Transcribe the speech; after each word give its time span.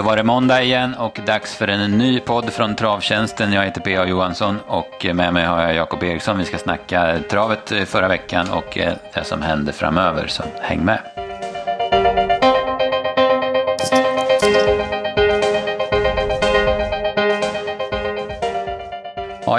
Då 0.00 0.02
var 0.06 0.16
det 0.16 0.22
måndag 0.22 0.62
igen 0.62 0.94
och 0.94 1.20
dags 1.26 1.54
för 1.54 1.68
en 1.68 1.98
ny 1.98 2.20
podd 2.20 2.52
från 2.52 2.74
Travtjänsten. 2.76 3.52
Jag 3.52 3.64
heter 3.64 3.80
P.A. 3.80 4.06
Johansson 4.06 4.58
och 4.66 5.06
med 5.14 5.32
mig 5.32 5.44
har 5.44 5.62
jag 5.62 5.74
Jakob 5.74 6.02
Eriksson. 6.02 6.38
Vi 6.38 6.44
ska 6.44 6.58
snacka 6.58 7.18
travet 7.30 7.72
eh, 7.72 7.84
förra 7.84 8.08
veckan 8.08 8.50
och 8.50 8.78
eh, 8.78 8.94
det 9.14 9.24
som 9.24 9.42
händer 9.42 9.72
framöver, 9.72 10.26
så 10.26 10.42
häng 10.60 10.84
med. 10.84 11.19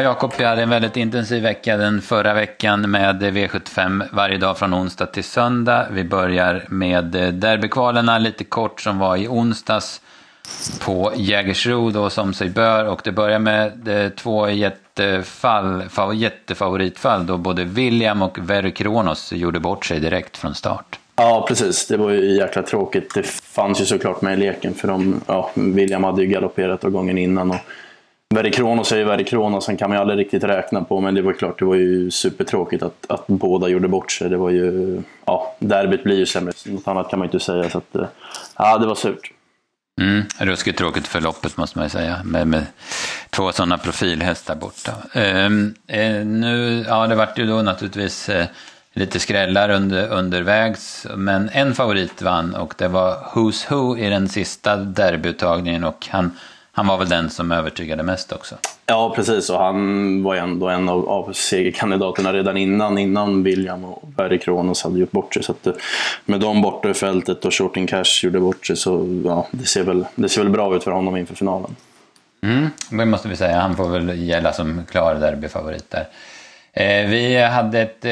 Ja, 0.02 0.06
Jakob, 0.06 0.34
vi 0.38 0.44
hade 0.44 0.62
en 0.62 0.70
väldigt 0.70 0.98
intensiv 0.98 1.44
vecka 1.44 1.78
den 1.78 2.02
förra 2.02 2.34
veckan 2.34 2.92
med 2.92 3.24
V75 3.24 4.04
varje 4.12 4.38
dag 4.38 4.58
från 4.58 4.74
onsdag 4.74 5.06
till 5.06 5.24
söndag. 5.24 5.88
Vi 5.92 6.04
börjar 6.04 6.66
med 6.70 7.06
derbykvalerna 7.34 8.18
lite 8.18 8.44
kort 8.44 8.82
som 8.82 9.00
var 9.00 9.18
i 9.18 9.28
onsdags 9.28 10.02
på 10.86 11.12
Jägersro 11.16 11.90
då 11.90 12.10
som 12.10 12.34
sig 12.34 12.50
bör 12.50 12.86
och 12.86 13.02
det 13.04 13.12
börjar 13.12 13.40
med 13.40 13.88
eh, 13.88 14.10
två 14.10 14.50
jättefall, 14.50 15.84
jättefavoritfall 16.14 17.26
då 17.26 17.38
både 17.38 17.64
William 17.64 18.22
och 18.22 18.38
Very 18.42 18.72
Kronos 18.72 19.34
gjorde 19.34 19.60
bort 19.60 19.86
sig 19.86 20.00
direkt 20.00 20.38
från 20.38 20.56
start. 20.56 21.00
Ja, 21.16 21.46
precis. 21.48 21.88
Det 21.88 21.98
var 21.98 22.10
ju 22.10 22.38
jäkla 22.38 22.64
tråkigt. 22.64 23.14
Det 23.14 23.28
fanns 23.28 23.82
ju 23.82 23.86
såklart 23.86 24.22
med 24.22 24.34
i 24.34 24.38
leken 24.38 24.74
för 24.74 24.88
de, 24.88 25.22
ja, 25.28 25.52
William 25.54 26.04
hade 26.04 26.22
ju 26.22 26.28
galopperat 26.28 26.84
gången 26.84 27.18
innan 27.18 27.52
och 27.52 27.58
Verry 28.32 28.52
Kronos 28.52 28.92
är 28.92 28.98
ju 28.98 29.04
Verry 29.04 29.26
Kronos, 29.26 29.66
sen 29.66 29.78
kan 29.78 29.90
man 29.90 29.98
ju 29.98 30.02
aldrig 30.02 30.20
riktigt 30.20 30.44
räkna 30.44 30.84
på 30.84 31.02
men 31.02 31.16
det 31.16 31.22
var 31.22 31.34
klart, 31.34 31.60
det 31.60 31.66
var 31.66 31.76
ju 31.76 32.12
supertråkigt 32.12 32.84
att, 32.84 33.12
att 33.12 33.28
båda 33.28 33.68
gjorde 33.68 33.88
bort 33.88 34.12
sig. 34.12 34.30
Det 34.30 34.38
var 34.38 34.50
ju, 34.50 35.02
ja, 35.26 35.56
derbyt 35.60 36.04
blir 36.04 36.18
ju 36.18 36.26
sämre, 36.26 36.54
något 36.66 36.88
annat 36.88 37.10
kan 37.10 37.20
man 37.20 37.26
ju 37.26 37.28
inte 37.28 37.46
säga 37.46 37.70
så 37.70 37.78
att, 37.78 37.96
eh, 37.96 38.06
ja, 38.58 38.78
det 38.78 38.88
var 38.88 38.96
surt. 38.96 39.32
Mm, 40.02 40.24
ruskigt 40.40 40.78
tråkigt 40.78 41.08
för 41.08 41.22
loppet 41.22 41.58
måste 41.58 41.78
man 41.78 41.86
ju 41.86 41.90
säga, 41.90 42.22
med, 42.24 42.48
med 42.48 42.66
två 43.30 43.52
sådana 43.52 43.78
profilhästar 43.78 44.56
borta. 44.56 44.92
Ehm, 45.14 45.74
eh, 45.88 46.26
nu, 46.26 46.86
ja 46.88 47.08
det 47.08 47.16
vart 47.16 47.40
ju 47.40 47.46
då 47.46 47.62
naturligtvis 47.62 48.30
eh, 48.30 48.46
lite 48.94 49.20
skrällar 49.20 49.70
under, 49.70 50.08
undervägs, 50.08 51.08
men 51.16 51.50
en 51.50 51.76
favorit 51.76 52.22
vann 52.22 52.56
och 52.56 52.74
det 52.78 52.88
var 52.88 53.16
Who's 53.34 53.70
Who 53.70 53.98
i 53.98 54.10
den 54.10 54.30
sista 54.30 54.76
derbyuttagningen 54.76 55.84
och 55.84 56.08
han, 56.10 56.32
han 56.74 56.88
var 56.88 56.98
väl 56.98 57.10
den 57.10 57.30
som 57.30 57.52
övertygade 57.52 58.04
mest 58.04 58.32
också. 58.32 58.56
Ja, 58.86 59.14
precis. 59.16 59.50
Och 59.50 59.60
han 59.60 60.24
var 60.24 60.34
ju 60.34 60.40
ändå 60.40 60.70
en 60.70 60.90
av, 60.90 61.10
av 61.10 61.34
segerkandidaterna 61.34 62.34
redan 62.34 62.58
innan, 62.58 62.98
innan 62.98 63.44
William 63.44 63.86
och 63.86 64.08
Barry 64.08 64.40
Kronos 64.40 64.84
hade 64.84 65.00
gjort 65.00 65.12
bort 65.12 65.34
sig. 65.34 65.44
Så 65.44 65.52
att, 65.52 65.68
eh, 65.68 65.74
med 66.26 66.40
dem 66.40 66.62
borta 66.62 66.90
i 66.90 66.94
fältet 66.94 67.46
och 67.46 67.54
Shorting 67.54 67.88
Cash 67.88 68.24
gjorde 68.24 68.40
bort 68.40 68.66
sig 68.66 68.76
så 68.76 69.22
ja, 69.26 69.48
det, 69.52 69.66
ser 69.66 69.84
väl, 69.84 70.06
det 70.16 70.30
ser 70.30 70.42
väl 70.42 70.52
bra 70.52 70.76
ut 70.76 70.84
för 70.84 70.92
honom 70.92 71.18
inför 71.18 71.36
finalen. 71.36 71.76
Mm, 72.44 72.70
det 72.90 73.06
måste 73.06 73.28
vi 73.28 73.36
säga. 73.36 73.60
Han 73.60 73.76
får 73.76 73.90
väl 73.90 74.20
gälla 74.20 74.54
som 74.54 74.86
klar 74.92 75.16
derbyfavorit 75.16 75.90
där. 75.90 76.08
Eh, 76.74 77.10
vi 77.10 77.42
hade 77.42 77.82
ett 77.82 78.06
eh, 78.06 78.12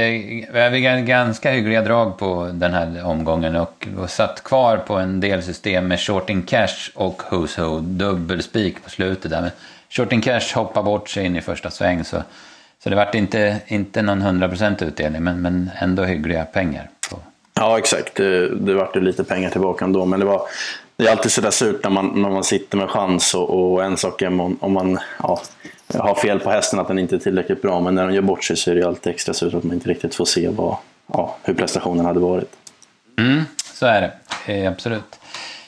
vi 0.53 0.59
hade 0.63 1.01
ganska 1.01 1.51
hyggliga 1.51 1.81
drag 1.81 2.17
på 2.17 2.49
den 2.53 2.73
här 2.73 3.05
omgången 3.05 3.55
och, 3.55 3.87
och 3.97 4.09
satt 4.09 4.43
kvar 4.43 4.77
på 4.77 4.93
en 4.93 5.19
del 5.19 5.43
system 5.43 5.87
med 5.87 5.99
Shorting 5.99 6.41
Cash 6.41 6.91
och 6.95 7.21
Who's 7.29 7.61
Who, 7.61 7.79
dubbelspik 7.79 8.83
på 8.83 8.89
slutet 8.89 9.31
där. 9.31 9.41
Men 9.41 9.51
Shorting 9.89 10.21
Cash 10.21 10.55
hoppade 10.55 10.85
bort 10.85 11.09
sig 11.09 11.25
in 11.25 11.35
i 11.35 11.41
första 11.41 11.69
sväng 11.69 12.03
så, 12.03 12.23
så 12.83 12.89
det 12.89 12.95
vart 12.95 13.15
inte, 13.15 13.57
inte 13.67 14.01
någon 14.01 14.21
100% 14.21 14.83
utdelning 14.83 15.23
men, 15.23 15.41
men 15.41 15.69
ändå 15.79 16.03
hyggliga 16.03 16.45
pengar. 16.45 16.89
På. 17.09 17.19
Ja 17.53 17.77
exakt, 17.77 18.15
det, 18.15 18.55
det 18.55 18.73
vart 18.73 18.95
ju 18.95 19.01
lite 19.01 19.23
pengar 19.23 19.49
tillbaka 19.49 19.85
ändå 19.85 20.05
men 20.05 20.19
det 20.19 20.25
var 20.25 20.41
det 20.99 21.07
är 21.07 21.11
alltid 21.11 21.31
sådär 21.31 21.51
surt 21.51 21.83
när 21.83 21.91
man, 21.91 22.21
när 22.21 22.29
man 22.29 22.43
sitter 22.43 22.77
med 22.77 22.89
chans 22.89 23.33
och, 23.33 23.71
och 23.73 23.83
en 23.83 23.97
sak 23.97 24.21
är 24.21 24.27
om, 24.27 24.57
om 24.61 24.73
man 24.73 24.99
ja, 25.23 25.41
har 25.93 26.15
fel 26.15 26.39
på 26.39 26.49
hästen 26.49 26.79
att 26.79 26.87
den 26.87 26.99
inte 26.99 27.15
är 27.15 27.19
tillräckligt 27.19 27.61
bra 27.61 27.81
men 27.81 27.95
när 27.95 28.07
de 28.07 28.13
gör 28.13 28.21
bort 28.21 28.43
sig 28.43 28.57
så 28.57 28.71
är 28.71 28.75
det 28.75 28.87
alltid 28.87 29.13
extra 29.13 29.33
surt 29.33 29.53
att 29.53 29.63
man 29.63 29.73
inte 29.73 29.89
riktigt 29.89 30.15
får 30.15 30.25
se 30.25 30.49
vad, 30.49 30.75
ja, 31.13 31.35
hur 31.43 31.53
prestationen 31.53 32.05
hade 32.05 32.19
varit. 32.19 32.55
Mm, 33.19 33.43
så 33.73 33.85
är 33.85 34.01
det, 34.01 34.53
eh, 34.53 34.71
absolut. 34.71 35.19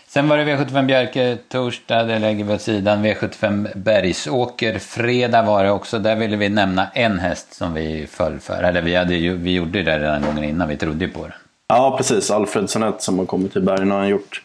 Sen 0.07 0.27
var 0.27 0.37
det 0.37 0.43
V75 0.43 0.85
Bjerke 0.85 1.37
torsdag, 1.49 2.03
det 2.03 2.19
lägger 2.19 2.43
vi 2.43 2.53
åt 2.53 2.61
sidan. 2.61 3.05
V75 3.05 3.77
Bergsåker 3.77 4.79
fredag 4.79 5.41
var 5.41 5.63
det 5.63 5.71
också. 5.71 5.99
Där 5.99 6.15
ville 6.15 6.37
vi 6.37 6.49
nämna 6.49 6.87
en 6.93 7.19
häst 7.19 7.53
som 7.53 7.73
vi 7.73 8.07
föll 8.07 8.39
för. 8.39 8.63
Eller 8.63 8.81
vi, 8.81 8.95
hade 8.95 9.15
ju, 9.15 9.37
vi 9.37 9.53
gjorde 9.53 9.83
det 9.83 9.99
redan 9.99 10.21
gången 10.21 10.43
innan, 10.43 10.67
vi 10.67 10.77
trodde 10.77 11.05
ju 11.05 11.11
på 11.11 11.21
den. 11.21 11.31
Ja, 11.67 11.97
precis. 11.97 12.31
Alfred 12.31 12.69
Sonett 12.69 13.01
som 13.01 13.19
har 13.19 13.25
kommit 13.25 13.51
till 13.53 13.61
Bergen 13.61 13.91
har 13.91 13.97
han 13.97 14.07
gjort 14.07 14.41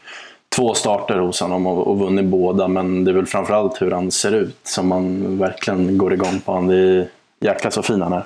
två 0.56 0.74
starter 0.74 1.18
hos 1.18 1.40
honom 1.40 1.66
och, 1.66 1.86
och 1.86 1.98
vunnit 1.98 2.24
båda. 2.24 2.68
Men 2.68 3.04
det 3.04 3.10
är 3.10 3.14
väl 3.14 3.26
framförallt 3.26 3.82
hur 3.82 3.90
han 3.90 4.10
ser 4.10 4.32
ut 4.32 4.60
som 4.62 4.88
man 4.88 5.38
verkligen 5.38 5.98
går 5.98 6.12
igång 6.12 6.40
på. 6.44 6.52
Han 6.52 6.70
är 6.70 7.08
jäkla 7.40 7.70
så 7.70 7.82
fin 7.82 8.02
han 8.02 8.12
är. 8.12 8.24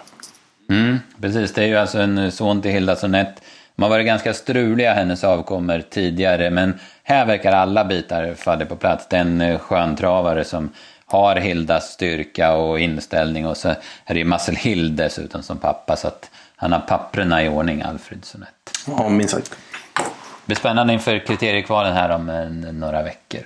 Mm, 0.71 0.99
precis, 1.21 1.55
det 1.55 1.63
är 1.63 1.67
ju 1.67 1.77
alltså 1.77 1.99
en 1.99 2.33
son 2.33 2.63
till 2.63 2.71
Hilda 2.71 2.97
Sonett. 2.97 3.43
De 3.77 3.83
har 3.83 3.91
varit 3.91 4.07
ganska 4.07 4.35
struliga 4.35 4.95
hennes 4.95 5.25
avkommor 5.25 5.83
tidigare 5.91 6.51
men 6.51 6.79
här 7.03 7.27
verkar 7.27 7.53
alla 7.53 7.85
bitar 7.85 8.35
falla 8.35 8.67
på 8.67 8.77
plats. 8.77 9.07
Det 9.11 9.17
är 9.17 9.21
en 9.21 9.59
sköntravare 9.59 10.45
som 10.45 10.71
har 11.07 11.37
Hildas 11.37 11.93
styrka 11.93 12.53
och 12.53 12.81
inställning 12.81 13.47
och 13.47 13.57
så 13.57 13.69
är 13.69 14.15
det 14.15 14.19
ju 14.19 14.25
Marcel 14.25 14.57
Hild 14.57 14.93
dessutom 14.93 15.43
som 15.43 15.59
pappa 15.59 15.97
så 15.97 16.09
att 16.09 16.31
han 16.57 16.73
har 16.73 16.81
papprena 16.81 17.45
i 17.45 17.49
ordning, 17.49 17.83
Alfred 17.83 18.25
Sonett. 18.25 18.71
Ja, 18.87 19.09
minst 19.09 19.35
sagt. 19.35 19.57
Det 20.41 20.47
blir 20.47 20.57
spännande 20.57 20.93
inför 20.93 21.27
kriteriekvalen 21.27 21.93
här 21.93 22.11
om 22.11 22.29
eh, 22.29 22.37
en, 22.37 22.61
några 22.61 23.03
veckor. 23.03 23.41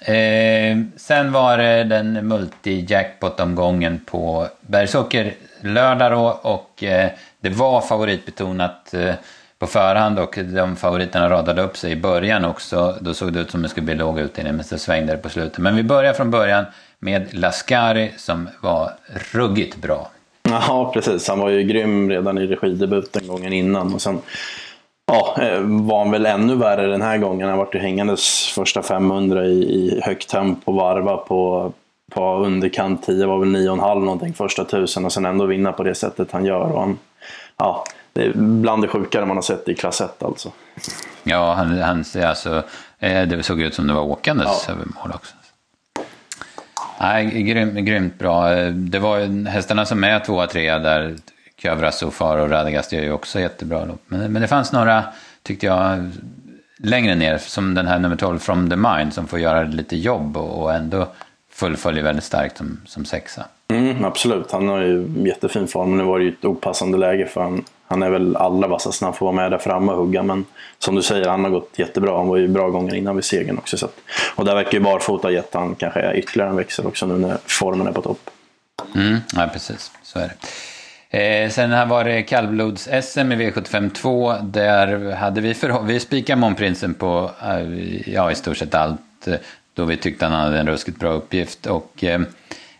Eh, 0.00 0.78
sen 0.96 1.32
var 1.32 1.58
det 1.58 1.84
den 1.84 2.32
multi-jackpot-omgången 2.32 4.00
på 4.06 4.46
Bergsåker 4.60 5.34
lördag 5.60 6.12
då 6.12 6.40
och 6.42 6.84
eh, 6.84 7.10
det 7.40 7.50
var 7.50 7.80
favoritbetonat 7.80 8.94
eh, 8.94 9.14
på 9.58 9.66
förhand 9.66 10.18
och 10.18 10.38
de 10.54 10.76
favoriterna 10.76 11.30
radade 11.30 11.62
upp 11.62 11.76
sig 11.76 11.92
i 11.92 11.96
början 11.96 12.44
också. 12.44 12.96
Då 13.00 13.14
såg 13.14 13.32
det 13.32 13.40
ut 13.40 13.50
som 13.50 13.62
det 13.62 13.68
skulle 13.68 13.84
bli 13.84 13.94
låg 13.94 14.20
utdelning 14.20 14.54
men 14.56 14.64
så 14.64 14.78
svängde 14.78 15.12
det 15.12 15.18
på 15.18 15.28
slutet. 15.28 15.58
Men 15.58 15.76
vi 15.76 15.82
börjar 15.82 16.12
från 16.12 16.30
början 16.30 16.64
med 16.98 17.34
Lascari 17.34 18.12
som 18.16 18.48
var 18.60 18.90
ruggigt 19.32 19.76
bra. 19.76 20.10
Ja, 20.42 20.90
precis. 20.94 21.28
Han 21.28 21.38
var 21.38 21.50
ju 21.50 21.62
grym 21.62 22.10
redan 22.10 22.38
i 22.38 22.46
regidebuten 22.46 23.26
gången 23.26 23.52
innan. 23.52 23.94
Och 23.94 24.02
sen 24.02 24.20
ja, 25.06 25.36
eh, 25.42 25.60
var 25.60 25.98
han 25.98 26.10
väl 26.10 26.26
ännu 26.26 26.56
värre 26.56 26.86
den 26.86 27.02
här 27.02 27.18
gången. 27.18 27.48
Han 27.48 27.58
vart 27.58 27.74
ju 27.74 27.78
hängandes 27.78 28.52
första 28.54 28.82
500 28.82 29.44
i, 29.44 29.50
i 29.50 30.00
högt 30.04 30.28
tempo, 30.28 30.72
varva 30.72 31.16
på, 31.16 31.72
på 32.10 32.36
underkant 32.36 33.02
10, 33.02 33.26
var 33.26 33.38
väl 33.38 33.56
9,5 33.56 34.04
någonting 34.04 34.34
första 34.34 34.64
tusen 34.64 35.04
och 35.04 35.12
sen 35.12 35.26
ändå 35.26 35.46
vinna 35.46 35.72
på 35.72 35.82
det 35.82 35.94
sättet 35.94 36.32
han 36.32 36.44
gör. 36.44 36.72
Och 36.72 36.80
han, 36.80 36.98
ja, 37.56 37.84
det 38.12 38.22
är 38.22 38.32
bland 38.34 38.82
det 38.82 38.88
sjukare 38.88 39.26
man 39.26 39.36
har 39.36 39.42
sett 39.42 39.68
i 39.68 39.74
klass 39.74 40.00
1 40.00 40.22
alltså. 40.22 40.52
Ja, 41.22 41.54
han, 41.54 41.78
han 41.78 42.04
alltså, 42.24 42.62
eh, 42.98 43.22
det 43.22 43.42
såg 43.42 43.60
ut 43.60 43.74
som 43.74 43.86
det 43.86 43.94
var 43.94 44.02
åkandes 44.02 44.64
ja. 44.66 44.72
över 44.72 44.84
mål 44.84 45.12
också. 45.14 45.34
Nej, 47.00 47.42
grym, 47.42 47.84
grymt 47.84 48.18
bra. 48.18 48.50
Det 48.70 48.98
var 48.98 49.48
hästarna 49.48 49.86
som 49.86 50.04
är 50.04 50.20
tvåa, 50.20 50.46
trea 50.46 50.78
där. 50.78 51.16
Kövras 51.62 52.02
och 52.02 52.14
Faro 52.14 52.42
och 52.42 52.50
Radagast 52.50 52.92
gör 52.92 53.02
ju 53.02 53.12
också 53.12 53.40
jättebra 53.40 53.84
lopp. 53.84 54.02
Men, 54.06 54.32
men 54.32 54.42
det 54.42 54.48
fanns 54.48 54.72
några, 54.72 55.04
tyckte 55.42 55.66
jag, 55.66 56.10
längre 56.76 57.14
ner. 57.14 57.38
Som 57.38 57.74
den 57.74 57.86
här 57.86 57.98
nummer 57.98 58.16
12, 58.16 58.38
From 58.38 58.70
the 58.70 58.76
Mind, 58.76 59.14
som 59.14 59.26
får 59.26 59.38
göra 59.38 59.62
lite 59.62 59.96
jobb 59.96 60.36
och, 60.36 60.62
och 60.62 60.74
ändå 60.74 61.08
fullföljer 61.52 62.04
väldigt 62.04 62.24
starkt 62.24 62.58
som, 62.58 62.80
som 62.86 63.04
sexa. 63.04 63.44
Mm, 63.68 64.04
absolut, 64.04 64.52
han 64.52 64.68
har 64.68 64.80
ju 64.80 65.08
jättefin 65.24 65.68
form. 65.68 65.98
Nu 65.98 66.04
var 66.04 66.18
det 66.18 66.24
ju 66.24 66.30
ett 66.30 66.44
opassande 66.44 66.98
läge 66.98 67.26
för 67.26 67.42
han, 67.42 67.64
han 67.86 68.02
är 68.02 68.10
väl 68.10 68.36
allra 68.36 68.68
vassast 68.68 69.00
när 69.00 69.06
han 69.06 69.14
får 69.14 69.26
vara 69.26 69.36
med 69.36 69.50
där 69.50 69.58
framme 69.58 69.92
och 69.92 69.98
hugga. 69.98 70.22
Men 70.22 70.44
som 70.78 70.94
du 70.94 71.02
säger, 71.02 71.28
han 71.28 71.44
har 71.44 71.50
gått 71.50 71.70
jättebra. 71.76 72.16
Han 72.16 72.28
var 72.28 72.36
ju 72.36 72.48
bra 72.48 72.68
gånger 72.68 72.94
innan 72.94 73.16
vid 73.16 73.24
segern 73.24 73.58
också. 73.58 73.76
Så 73.76 73.86
att, 73.86 73.96
och 74.34 74.44
där 74.44 74.54
verkar 74.54 74.72
ju 74.72 74.80
barfota 74.80 75.30
gett 75.30 75.54
han 75.54 75.74
kanske 75.74 76.12
ytterligare 76.14 76.50
en 76.50 76.56
växel 76.56 76.86
också 76.86 77.06
nu 77.06 77.18
när 77.18 77.38
formen 77.46 77.86
är 77.86 77.92
på 77.92 78.02
topp. 78.02 78.30
Mm, 78.94 79.18
ja, 79.34 79.50
precis. 79.52 79.90
Så 80.02 80.18
är 80.18 80.28
det. 80.28 80.34
Eh, 81.14 81.50
sen 81.50 81.72
här 81.72 81.86
var 81.86 82.04
det 82.04 82.22
kallblods-SM 82.22 83.32
i 83.32 83.36
V75 83.36 83.90
2. 83.90 84.34
Där 84.42 85.12
hade 85.12 85.40
vi, 85.40 85.54
för, 85.54 85.82
vi 85.82 86.00
spikat 86.00 86.38
Månprinsen 86.38 86.94
på 86.94 87.30
eh, 87.42 88.10
ja, 88.14 88.30
i 88.30 88.34
stort 88.34 88.56
sett 88.56 88.74
allt. 88.74 89.26
Eh, 89.26 89.34
då 89.74 89.84
vi 89.84 89.96
tyckte 89.96 90.26
han 90.26 90.34
hade 90.34 90.58
en 90.58 90.66
ruskigt 90.66 90.98
bra 90.98 91.12
uppgift. 91.12 91.66
Och 91.66 92.04
eh, 92.04 92.20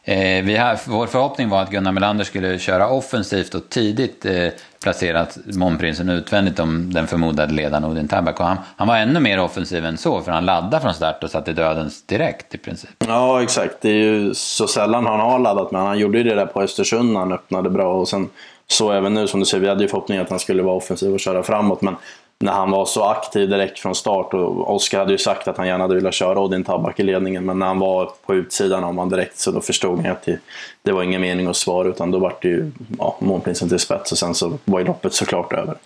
eh, 0.04 0.44
vi 0.44 0.56
har, 0.56 0.78
vår 0.86 1.06
förhoppning 1.06 1.48
var 1.48 1.62
att 1.62 1.70
Gunnar 1.70 1.92
Melander 1.92 2.24
skulle 2.24 2.58
köra 2.58 2.88
offensivt 2.88 3.54
och 3.54 3.68
tidigt 3.68 4.24
eh, 4.24 4.48
placerat 4.82 5.38
Månprinsen 5.44 6.08
utvändigt 6.08 6.58
om 6.58 6.92
den 6.92 7.06
förmodade 7.06 7.52
ledaren 7.52 7.84
Odin 7.84 8.08
Tabak. 8.08 8.40
Och 8.40 8.46
han, 8.46 8.56
han 8.76 8.88
var 8.88 8.96
ännu 8.96 9.20
mer 9.20 9.40
offensiv 9.40 9.84
än 9.84 9.98
så, 9.98 10.20
för 10.20 10.32
han 10.32 10.44
laddade 10.44 10.82
från 10.82 10.94
start 10.94 11.24
och 11.24 11.30
satte 11.30 11.52
dödens 11.52 12.06
direkt 12.06 12.54
i 12.54 12.58
princip. 12.58 12.90
Ja, 13.06 13.42
exakt. 13.42 13.76
Det 13.80 13.88
är 13.88 13.94
ju 13.94 14.34
så 14.34 14.66
sällan 14.66 15.06
han 15.06 15.20
har 15.20 15.38
laddat, 15.38 15.72
men 15.72 15.86
han 15.86 15.98
gjorde 15.98 16.18
ju 16.18 16.24
det 16.24 16.34
där 16.34 16.46
på 16.46 16.62
Östersund 16.62 17.12
när 17.12 17.20
han 17.20 17.32
öppnade 17.32 17.70
bra. 17.70 17.94
Och 17.94 18.08
sen 18.08 18.28
så 18.66 18.92
även 18.92 19.14
nu, 19.14 19.26
som 19.26 19.40
du 19.40 19.46
säger, 19.46 19.62
vi 19.62 19.68
hade 19.68 19.82
ju 19.82 19.88
förhoppningen 19.88 20.24
att 20.24 20.30
han 20.30 20.38
skulle 20.38 20.62
vara 20.62 20.74
offensiv 20.74 21.12
och 21.12 21.20
köra 21.20 21.42
framåt. 21.42 21.82
Men 21.82 21.96
när 22.42 22.52
han 22.52 22.70
var 22.70 22.84
så 22.84 23.02
aktiv 23.04 23.48
direkt 23.48 23.78
från 23.78 23.94
start. 23.94 24.34
Och 24.34 24.74
Oskar 24.74 24.98
hade 24.98 25.12
ju 25.12 25.18
sagt 25.18 25.48
att 25.48 25.56
han 25.56 25.66
gärna 25.66 25.84
hade 25.84 25.94
velat 25.94 26.14
köra 26.14 26.40
Odin 26.40 26.64
Tabak 26.64 27.00
i 27.00 27.02
ledningen. 27.02 27.44
Men 27.44 27.58
när 27.58 27.66
han 27.66 27.78
var 27.78 28.10
på 28.26 28.34
utsidan 28.34 28.84
av 28.84 28.94
man 28.94 29.08
direkt 29.08 29.38
så 29.38 29.50
då 29.50 29.60
förstod 29.60 30.00
han 30.00 30.12
att 30.12 30.22
det, 30.22 30.38
det, 30.82 30.92
var 30.92 31.02
ingen 31.02 31.20
mening 31.20 31.46
att 31.46 31.56
svara. 31.56 31.88
Utan 31.88 32.10
då 32.10 32.18
var 32.18 32.34
det 32.42 32.48
ju 32.48 32.70
ja, 32.98 33.16
månprinsen 33.18 33.68
till 33.68 33.78
spets 33.78 34.12
och 34.12 34.18
sen 34.18 34.34
så 34.34 34.58
var 34.64 34.78
ju 34.78 34.84
loppet 34.84 35.14
såklart 35.14 35.52
över. 35.52 35.76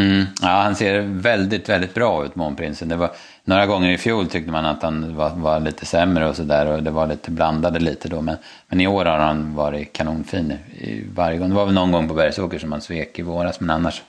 Mm. 0.00 0.26
Ja, 0.42 0.48
han 0.48 0.76
ser 0.76 1.00
väldigt, 1.00 1.68
väldigt 1.68 1.94
bra 1.94 2.24
ut, 2.24 2.36
Månprinsen. 2.36 2.88
Det 2.88 2.96
var, 2.96 3.10
några 3.44 3.66
gånger 3.66 3.90
i 3.90 3.98
fjol 3.98 4.26
tyckte 4.26 4.52
man 4.52 4.66
att 4.66 4.82
han 4.82 5.16
var, 5.16 5.30
var 5.30 5.60
lite 5.60 5.86
sämre 5.86 6.28
och 6.28 6.36
sådär 6.36 6.66
och 6.66 6.82
det 6.82 6.90
var 6.90 7.06
lite 7.06 7.30
blandade 7.30 7.78
lite 7.78 8.08
då. 8.08 8.20
Men, 8.20 8.36
men 8.68 8.80
i 8.80 8.86
år 8.86 9.04
har 9.04 9.18
han 9.18 9.54
varit 9.54 9.92
kanonfin 9.92 10.52
i 10.80 11.04
varje 11.14 11.38
gång. 11.38 11.48
Det 11.48 11.54
var 11.54 11.64
väl 11.64 11.74
någon 11.74 11.92
gång 11.92 12.08
på 12.08 12.14
Bergsåker 12.14 12.58
som 12.58 12.72
han 12.72 12.80
svek 12.80 13.18
i 13.18 13.22
våras, 13.22 13.60
men 13.60 13.70
annars 13.70 14.02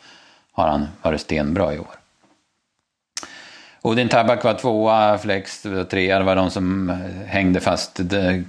har 0.51 0.67
han 0.67 0.87
varit 1.01 1.21
stenbra 1.21 1.73
i 1.73 1.79
år. 1.79 2.01
Odin 3.83 4.09
Tabak 4.09 4.43
var 4.43 4.53
tvåa, 4.53 5.17
Flex 5.17 5.65
trea. 5.89 6.19
Det 6.19 6.25
var 6.25 6.35
de 6.35 6.49
som 6.49 6.97
hängde 7.25 7.59
fast 7.59 7.99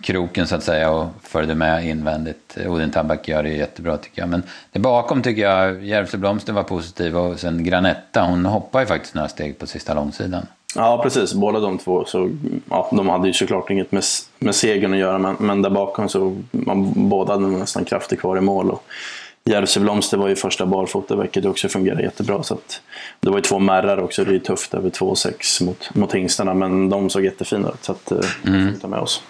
kroken 0.02 0.46
så 0.46 0.54
att 0.54 0.62
säga 0.62 0.90
och 0.90 1.06
följde 1.22 1.54
med 1.54 1.87
invändigt. 1.87 2.58
Odin 2.66 2.90
Tabak 2.90 3.28
gör 3.28 3.43
det 3.43 3.49
jättebra 3.49 3.96
tycker 3.96 4.22
jag. 4.22 4.28
Men 4.28 4.43
det 4.72 4.78
bakom 4.78 5.22
tycker 5.22 5.43
jag, 5.43 5.84
Järvsöblomster 5.84 6.52
var 6.52 6.62
positiv 6.62 7.16
och 7.16 7.40
sen 7.40 7.64
Granetta, 7.64 8.22
hon 8.22 8.46
hoppar 8.46 8.81
ju 8.81 8.87
faktiskt 8.87 9.14
några 9.14 9.28
steg 9.28 9.58
på 9.58 9.66
sista 9.66 9.94
långsidan. 9.94 10.46
Ja, 10.75 11.00
precis. 11.02 11.34
Båda 11.34 11.60
de 11.60 11.78
två. 11.78 12.05
Så, 12.05 12.31
ja, 12.70 12.88
de 12.93 13.08
hade 13.08 13.26
ju 13.26 13.32
såklart 13.32 13.70
inget 13.70 13.93
med, 13.93 14.05
med 14.38 14.55
segern 14.55 14.93
att 14.93 14.98
göra, 14.98 15.19
men, 15.19 15.37
men 15.38 15.62
där 15.62 15.70
bakom 15.70 16.08
så 16.08 16.37
man, 16.50 16.93
båda 17.08 17.32
hade 17.32 17.46
nästan 17.46 17.84
krafter 17.84 18.16
kvar 18.16 18.38
i 18.38 18.40
mål. 18.40 18.70
Och, 18.70 18.84
Järvsö 19.44 19.81
Blomster 19.81 20.17
var 20.17 20.29
ju 20.29 20.37
första 20.37 20.67
barfota, 20.67 21.17
vilket 21.17 21.44
också 21.44 21.69
fungerade 21.69 22.03
jättebra. 22.03 22.43
Så 22.43 22.55
att, 22.55 22.81
det 23.21 23.31
var 23.31 23.37
ju 23.37 23.43
två 23.43 23.59
märrar 23.59 23.99
också, 23.99 24.25
det 24.25 24.31
är 24.31 24.33
ju 24.33 24.39
tufft 24.39 24.75
över 24.75 24.91
2,6 24.91 25.65
mot, 25.65 25.94
mot 25.94 26.15
hingstarna, 26.15 26.55
men 26.55 26.89
de 26.89 27.11
såg 27.11 27.25
jättefina 27.25 27.69
ut. 27.69 27.85
Så 27.85 27.93
att, 27.93 28.12
eh, 28.12 28.19
mm. 28.47 28.79
ta 28.81 28.89
med 28.89 28.99
oss. 28.99 29.23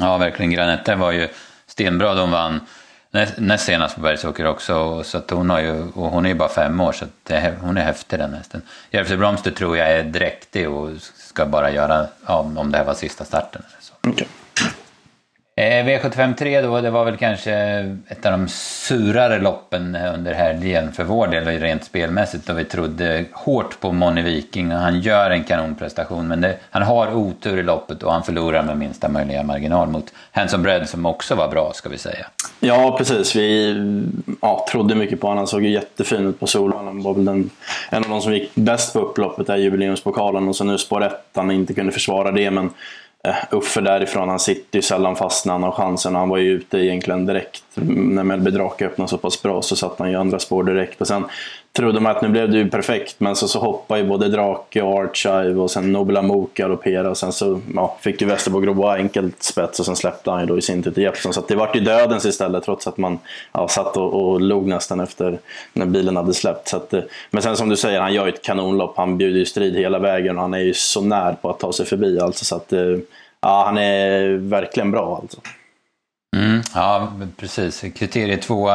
Ja, 0.00 0.18
verkligen. 0.18 0.50
Granette 0.50 0.94
var 0.94 1.12
ju 1.12 1.28
stenbra. 1.66 2.14
De 2.14 2.30
vann 2.30 2.60
näst 3.36 3.64
senast 3.64 3.94
på 3.94 4.00
Bergsåker 4.00 4.46
också. 4.46 5.02
Så 5.04 5.18
att 5.18 5.30
hon, 5.30 5.50
har 5.50 5.60
ju, 5.60 5.82
och 5.94 6.10
hon 6.10 6.24
är 6.24 6.28
ju 6.28 6.34
bara 6.34 6.48
fem 6.48 6.80
år, 6.80 6.92
så 6.92 7.04
det, 7.22 7.54
hon 7.60 7.76
är 7.76 7.82
häftig 7.82 8.18
den 8.18 8.34
hästen. 8.34 8.62
Järvsö 8.90 9.16
Blomster 9.16 9.50
tror 9.50 9.76
jag 9.76 9.90
är 9.90 10.02
dräktig 10.02 10.70
och 10.70 10.90
ska 11.16 11.46
bara 11.46 11.70
göra, 11.70 12.06
ja, 12.26 12.38
om 12.56 12.72
det 12.72 12.78
här 12.78 12.84
var 12.84 12.94
sista 12.94 13.24
starten. 13.24 13.62
Eller 13.68 13.80
så. 13.80 14.10
Okay. 14.10 14.26
Eh, 15.58 15.84
V753 15.84 16.62
då, 16.62 16.80
det 16.80 16.90
var 16.90 17.04
väl 17.04 17.16
kanske 17.16 17.52
ett 18.08 18.26
av 18.26 18.32
de 18.32 18.48
surare 18.48 19.38
loppen 19.38 19.96
under 20.14 20.34
helgen 20.34 20.92
för 20.92 21.04
vår 21.04 21.26
del 21.26 21.44
rent 21.44 21.84
spelmässigt 21.84 22.46
då 22.46 22.52
vi 22.52 22.64
trodde 22.64 23.24
hårt 23.32 23.80
på 23.80 23.92
Moni 23.92 24.22
Viking 24.22 24.72
och 24.72 24.78
han 24.78 25.00
gör 25.00 25.30
en 25.30 25.44
kanonprestation 25.44 26.28
men 26.28 26.40
det, 26.40 26.56
han 26.70 26.82
har 26.82 27.14
otur 27.14 27.58
i 27.58 27.62
loppet 27.62 28.02
och 28.02 28.12
han 28.12 28.22
förlorar 28.22 28.62
med 28.62 28.78
minsta 28.78 29.08
möjliga 29.08 29.42
marginal 29.42 29.88
mot 29.88 30.12
Hanson 30.32 30.62
Bread 30.62 30.88
som 30.88 31.06
också 31.06 31.34
var 31.34 31.48
bra 31.48 31.72
ska 31.74 31.88
vi 31.88 31.98
säga. 31.98 32.26
Ja 32.60 32.94
precis, 32.98 33.36
vi 33.36 33.76
ja, 34.42 34.66
trodde 34.70 34.94
mycket 34.94 35.20
på 35.20 35.26
honom. 35.26 35.38
Han 35.38 35.46
såg 35.46 35.62
ju 35.62 35.70
jättefin 35.70 36.26
ut 36.26 36.40
på 36.40 36.46
Solvalla. 36.46 36.84
Han 36.84 37.02
var 37.02 37.14
väl 37.14 37.28
en 37.28 38.04
av 38.04 38.10
de 38.10 38.20
som 38.20 38.32
gick 38.32 38.54
bäst 38.54 38.92
på 38.92 38.98
upploppet, 38.98 39.48
är 39.48 39.56
jubileumspokalen 39.56 40.48
och 40.48 40.56
så 40.56 40.64
nu 40.64 40.78
spår 40.78 41.04
1, 41.04 41.12
han 41.34 41.50
inte 41.50 41.74
kunde 41.74 41.92
försvara 41.92 42.32
det 42.32 42.50
men 42.50 42.70
Eh, 43.28 43.34
Uffe 43.50 43.80
därifrån. 43.80 44.28
Han 44.28 44.40
sitter 44.40 44.78
ju 44.78 44.82
sällan 44.82 45.16
fast 45.16 45.46
när 45.46 45.52
han 45.52 45.62
har 45.62 45.70
chansen. 45.70 46.14
Han 46.14 46.28
var 46.28 46.38
ju 46.38 46.50
ute 46.50 46.78
egentligen 46.78 47.26
direkt. 47.26 47.64
När 47.74 48.24
Melby 48.24 48.50
Drake 48.50 48.86
öppnade 48.86 49.08
så 49.08 49.18
pass 49.18 49.42
bra 49.42 49.62
så 49.62 49.76
satt 49.76 49.98
han 49.98 50.10
ju 50.10 50.16
andra 50.16 50.38
spår 50.38 50.64
direkt. 50.64 51.00
Och 51.00 51.06
sen 51.06 51.24
trodde 51.78 52.00
man 52.00 52.16
att 52.16 52.22
nu 52.22 52.28
blev 52.28 52.50
det 52.50 52.58
ju 52.58 52.70
perfekt, 52.70 53.20
men 53.20 53.36
så, 53.36 53.48
så 53.48 53.58
hoppade 53.58 54.00
ju 54.00 54.06
både 54.06 54.28
Drake 54.28 54.82
och 54.82 55.00
Archive 55.02 55.54
och 55.54 55.70
sen 55.70 55.92
Nobel 55.92 56.16
Amok 56.16 56.60
och 56.60 56.86
och 57.10 57.16
sen 57.16 57.32
så 57.32 57.60
ja, 57.74 57.96
fick 58.00 58.20
ju 58.20 58.26
Västerbo 58.26 58.60
Grobois 58.60 58.98
enkelt 58.98 59.42
spets 59.42 59.80
och 59.80 59.86
sen 59.86 59.96
släppte 59.96 60.30
han 60.30 60.40
ju 60.40 60.46
då 60.46 60.58
i 60.58 60.62
sin 60.62 60.82
tur 60.82 60.90
till 60.90 61.02
Jeppson. 61.02 61.34
Så 61.34 61.40
det 61.48 61.54
vart 61.54 61.76
ju 61.76 61.80
dödens 61.80 62.24
istället 62.24 62.64
trots 62.64 62.86
att 62.86 62.98
man 62.98 63.18
ja, 63.52 63.68
satt 63.68 63.96
och, 63.96 64.14
och 64.14 64.40
log 64.40 64.66
nästan 64.66 65.00
efter 65.00 65.38
när 65.72 65.86
bilen 65.86 66.16
hade 66.16 66.34
släppt. 66.34 66.68
Så 66.68 66.76
att, 66.76 66.94
eh, 66.94 67.00
men 67.30 67.42
sen 67.42 67.56
som 67.56 67.68
du 67.68 67.76
säger, 67.76 68.00
han 68.00 68.14
gör 68.14 68.26
ju 68.26 68.32
ett 68.32 68.42
kanonlopp. 68.42 68.96
Han 68.96 69.18
bjuder 69.18 69.38
ju 69.38 69.44
strid 69.44 69.76
hela 69.76 69.98
vägen 69.98 70.36
och 70.36 70.42
han 70.42 70.54
är 70.54 70.58
ju 70.58 70.74
så 70.74 71.00
när 71.00 71.32
på 71.32 71.50
att 71.50 71.60
ta 71.60 71.72
sig 71.72 71.86
förbi 71.86 72.20
alltså. 72.20 72.44
Så 72.44 72.56
att, 72.56 72.72
eh, 72.72 72.96
ja, 73.40 73.64
han 73.66 73.78
är 73.78 74.28
verkligen 74.28 74.90
bra 74.90 75.18
alltså. 75.22 75.40
Mm, 76.36 76.62
ja, 76.74 77.12
precis. 77.36 77.84
Kriterie 77.94 78.36
två 78.36 78.70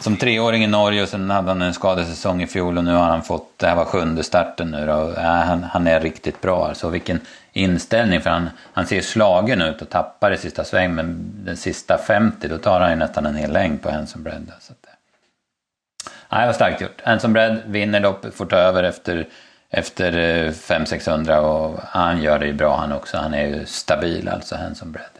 som 0.00 0.16
treåring 0.16 0.64
i 0.64 0.66
Norge 0.66 1.02
och 1.02 1.08
sen 1.08 1.30
hade 1.30 1.48
han 1.48 1.62
en 1.62 1.74
skadesäsong 1.74 2.42
i 2.42 2.46
fjol 2.46 2.78
och 2.78 2.84
nu 2.84 2.92
har 2.92 3.04
han 3.04 3.22
fått, 3.22 3.58
det 3.58 3.66
här 3.66 3.76
var 3.76 3.84
sjunde 3.84 4.24
starten 4.24 4.70
nu 4.70 4.86
då. 4.86 5.12
Ja, 5.16 5.22
han, 5.22 5.62
han 5.62 5.86
är 5.86 6.00
riktigt 6.00 6.40
bra 6.40 6.68
alltså. 6.68 6.88
Vilken 6.88 7.20
inställning 7.52 8.20
för 8.20 8.30
han, 8.30 8.50
han 8.72 8.86
ser 8.86 9.00
slagen 9.00 9.62
ut 9.62 9.82
och 9.82 9.90
tappar 9.90 10.32
i 10.32 10.38
sista 10.38 10.64
sväng 10.64 10.94
men 10.94 11.32
den 11.44 11.56
sista 11.56 11.98
50 11.98 12.48
då 12.48 12.58
tar 12.58 12.80
han 12.80 12.90
ju 12.90 12.96
nästan 12.96 13.26
en 13.26 13.36
hel 13.36 13.52
längd 13.52 13.82
på 13.82 13.90
Hanson 13.90 14.22
Bread. 14.22 14.52
Så 14.60 14.72
att, 14.72 14.86
ja, 16.28 16.40
det 16.40 16.46
var 16.46 16.52
starkt 16.52 16.80
gjort. 16.80 17.00
Hanson 17.04 17.32
Bread 17.32 17.58
vinner 17.66 18.00
loppet, 18.00 18.34
får 18.34 18.46
ta 18.46 18.56
över 18.56 18.82
efter 18.82 19.26
efter 19.70 20.12
eh, 20.12 20.50
500-600 20.50 21.36
och 21.38 21.80
han 21.82 22.22
gör 22.22 22.38
det 22.38 22.46
ju 22.46 22.52
bra 22.52 22.76
han 22.76 22.92
också. 22.92 23.16
Han 23.16 23.34
är 23.34 23.46
ju 23.46 23.66
stabil 23.66 24.28
alltså, 24.28 24.56
Hanson 24.56 24.92
Bread. 24.92 25.15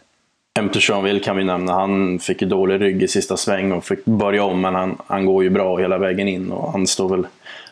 Emtershonville 0.57 1.19
kan 1.19 1.37
vi 1.37 1.43
nämna. 1.43 1.73
Han 1.73 2.19
fick 2.19 2.41
ju 2.41 2.47
dålig 2.47 2.81
rygg 2.81 3.03
i 3.03 3.07
sista 3.07 3.37
sväng 3.37 3.71
och 3.71 3.85
fick 3.85 4.05
börja 4.05 4.43
om, 4.43 4.61
men 4.61 4.75
han, 4.75 4.97
han 5.07 5.25
går 5.25 5.43
ju 5.43 5.49
bra 5.49 5.77
hela 5.77 5.97
vägen 5.97 6.27
in. 6.27 6.51
Och 6.51 6.71
han, 6.71 6.87
står 6.87 7.09
väl, 7.09 7.27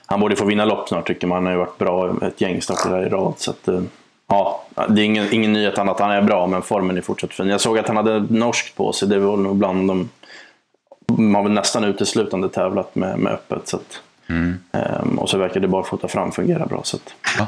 han 0.06 0.20
borde 0.20 0.36
få 0.36 0.46
vinna 0.46 0.66
lopp 0.66 0.88
snart 0.88 1.08
tycker 1.08 1.28
man. 1.28 1.36
Han 1.36 1.46
har 1.46 1.52
ju 1.52 1.58
varit 1.58 1.78
bra 1.78 2.16
ett 2.22 2.42
gäng 2.42 2.62
starter 2.62 2.90
här 2.90 3.06
i 3.06 3.10
rad. 3.10 3.34
Så 3.38 3.52
att, 3.52 3.68
eh, 3.68 3.82
ja, 4.28 4.66
det 4.90 5.02
är 5.02 5.06
ingen, 5.06 5.34
ingen 5.34 5.54
nyhet 5.54 5.78
annat 5.78 6.00
han 6.00 6.12
är 6.12 6.22
bra, 6.22 6.48
men 6.48 6.62
formen 6.62 6.98
är 6.98 7.02
fortsatt 7.02 7.34
fin. 7.34 7.48
Jag 7.48 7.62
såg 7.62 7.78
att 7.80 7.88
han 7.88 7.98
hade 7.98 8.20
norskt 8.30 8.76
på 8.76 8.94
sig. 8.94 9.08
Det 9.08 9.20
var 9.20 9.38
nog 9.38 9.56
bland 9.56 9.88
de... 9.88 10.10
Man 11.08 11.36
har 11.36 11.44
väl 11.44 11.52
nästan 11.52 11.84
uteslutande 11.84 12.50
tävlat 12.50 12.96
med, 12.96 13.20
med 13.20 13.34
öppet. 13.34 13.68
Så 13.68 13.78
att, 13.78 14.02
mm. 14.30 14.60
um, 15.02 15.20
och 15.20 15.30
så 15.30 15.38
verkar 15.38 15.60
det 15.60 15.68
bara 15.68 15.84
fota 15.84 16.08
fram 16.08 16.32
fungera 16.32 16.66
bra. 16.66 16.82
Så 16.84 16.98
att, 16.98 17.14
ja. 17.38 17.48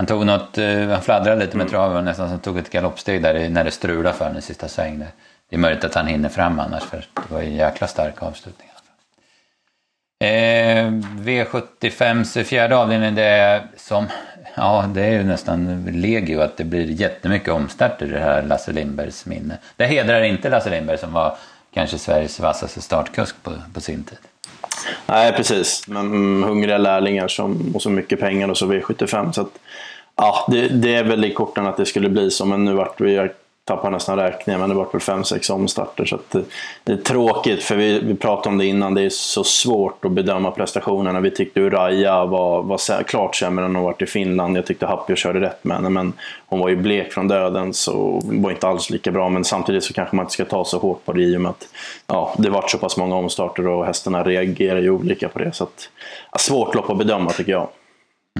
Han 0.00 0.06
tog 0.06 0.26
något, 0.26 0.58
uh, 0.58 0.88
han 0.88 1.02
fladdrade 1.02 1.44
lite 1.44 1.56
med 1.56 1.64
mm. 1.64 1.70
traven 1.70 2.04
nästan 2.04 2.28
som 2.28 2.38
tog 2.38 2.58
ett 2.58 2.70
galoppsteg 2.70 3.22
där 3.22 3.48
när 3.48 3.64
det 3.64 3.70
strulade 3.70 4.16
för 4.16 4.30
den 4.30 4.42
sista 4.42 4.68
sväng. 4.68 4.98
Det 5.48 5.56
är 5.56 5.58
möjligt 5.58 5.84
att 5.84 5.94
han 5.94 6.06
hinner 6.06 6.28
fram 6.28 6.60
annars 6.60 6.82
för 6.82 6.96
det 6.96 7.34
var 7.34 7.40
en 7.40 7.54
jäkla 7.54 7.86
stark 7.86 8.22
avslutning. 8.22 8.68
Eh, 10.24 10.86
V75s 11.18 12.42
fjärde 12.42 12.76
avdelning, 12.76 13.14
det 13.14 13.22
är 13.22 13.62
som, 13.76 14.06
ja 14.54 14.90
det 14.94 15.02
är 15.02 15.12
ju 15.12 15.24
nästan 15.24 15.84
legio 15.92 16.40
att 16.40 16.56
det 16.56 16.64
blir 16.64 16.86
jättemycket 16.86 17.48
omstarter 17.48 18.06
i 18.06 18.10
det 18.10 18.20
här 18.20 18.42
Lasse 18.42 18.72
Lindbergs 18.72 19.26
minne. 19.26 19.58
Det 19.76 19.86
hedrar 19.86 20.22
inte 20.22 20.48
Lasse 20.48 20.70
Lindberg 20.70 20.98
som 20.98 21.12
var 21.12 21.36
kanske 21.74 21.98
Sveriges 21.98 22.40
vassaste 22.40 22.80
startkusk 22.80 23.42
på, 23.42 23.52
på 23.74 23.80
sin 23.80 24.04
tid. 24.04 24.18
Nej, 25.06 25.32
precis. 25.32 25.88
Men 25.88 26.42
hungriga 26.42 26.78
lärlingar 26.78 27.28
som, 27.28 27.72
och 27.74 27.82
så 27.82 27.90
mycket 27.90 28.20
pengar 28.20 28.48
och 28.48 28.58
så 28.58 28.72
V75. 28.72 29.32
Så 29.32 29.40
att, 29.40 29.58
ja, 30.16 30.46
det, 30.48 30.68
det, 30.68 30.94
är 30.94 31.04
väl 31.04 31.24
i 31.24 31.34
korten 31.34 31.66
att 31.66 31.76
det 31.76 31.86
skulle 31.86 32.08
bli 32.08 32.30
så, 32.30 32.44
men 32.44 32.64
nu 32.64 32.74
vart 32.74 33.00
vi, 33.00 33.28
tappar 33.64 33.90
nästan 33.90 34.18
räkningen, 34.18 34.60
men 34.60 34.68
det 34.68 34.74
vart 34.74 34.94
väl 34.94 35.00
fem 35.00 35.24
sex 35.24 35.50
omstarter. 35.50 36.04
Så 36.04 36.14
att, 36.14 36.34
eh, 36.34 36.42
det 36.84 36.92
är 36.92 36.96
tråkigt, 36.96 37.62
för 37.62 37.76
vi, 37.76 38.00
vi 38.00 38.14
pratade 38.14 38.48
om 38.48 38.58
det 38.58 38.66
innan, 38.66 38.94
det 38.94 39.02
är 39.02 39.10
så 39.10 39.44
svårt 39.44 40.04
att 40.04 40.10
bedöma 40.10 40.50
prestationerna. 40.50 41.20
Vi 41.20 41.30
tyckte 41.30 41.60
Uraja 41.60 42.24
var, 42.24 42.62
var 42.62 43.02
klart 43.02 43.36
sämre 43.36 43.64
än 43.64 43.76
hon 43.76 43.84
varit 43.84 44.02
i 44.02 44.06
Finland. 44.06 44.56
Jag 44.56 44.66
tyckte 44.66 44.86
Happio 44.86 45.16
körde 45.16 45.40
rätt 45.40 45.64
med 45.64 45.76
henne, 45.76 45.90
men 45.90 46.12
hon 46.46 46.60
var 46.60 46.68
ju 46.68 46.76
blek 46.76 47.12
från 47.12 47.28
döden 47.28 47.74
så 47.74 48.20
var 48.24 48.50
inte 48.50 48.68
alls 48.68 48.90
lika 48.90 49.10
bra. 49.10 49.28
Men 49.28 49.44
samtidigt 49.44 49.84
så 49.84 49.92
kanske 49.92 50.16
man 50.16 50.24
inte 50.24 50.32
ska 50.32 50.44
ta 50.44 50.64
så 50.64 50.78
hårt 50.78 51.04
på 51.04 51.12
det 51.12 51.22
i 51.22 51.36
och 51.36 51.40
med 51.40 51.50
att 51.50 51.68
ja, 52.06 52.34
det 52.38 52.50
vart 52.50 52.70
så 52.70 52.78
pass 52.78 52.96
många 52.96 53.16
omstarter 53.16 53.66
och 53.66 53.86
hästarna 53.86 54.22
reagerar 54.22 54.80
ju 54.80 54.90
olika 54.90 55.28
på 55.28 55.38
det. 55.38 55.52
Så 55.52 55.64
att, 55.64 55.88
ja, 56.32 56.38
svårt 56.38 56.74
lopp 56.74 56.90
att 56.90 56.98
bedöma 56.98 57.30
tycker 57.30 57.52
jag. 57.52 57.68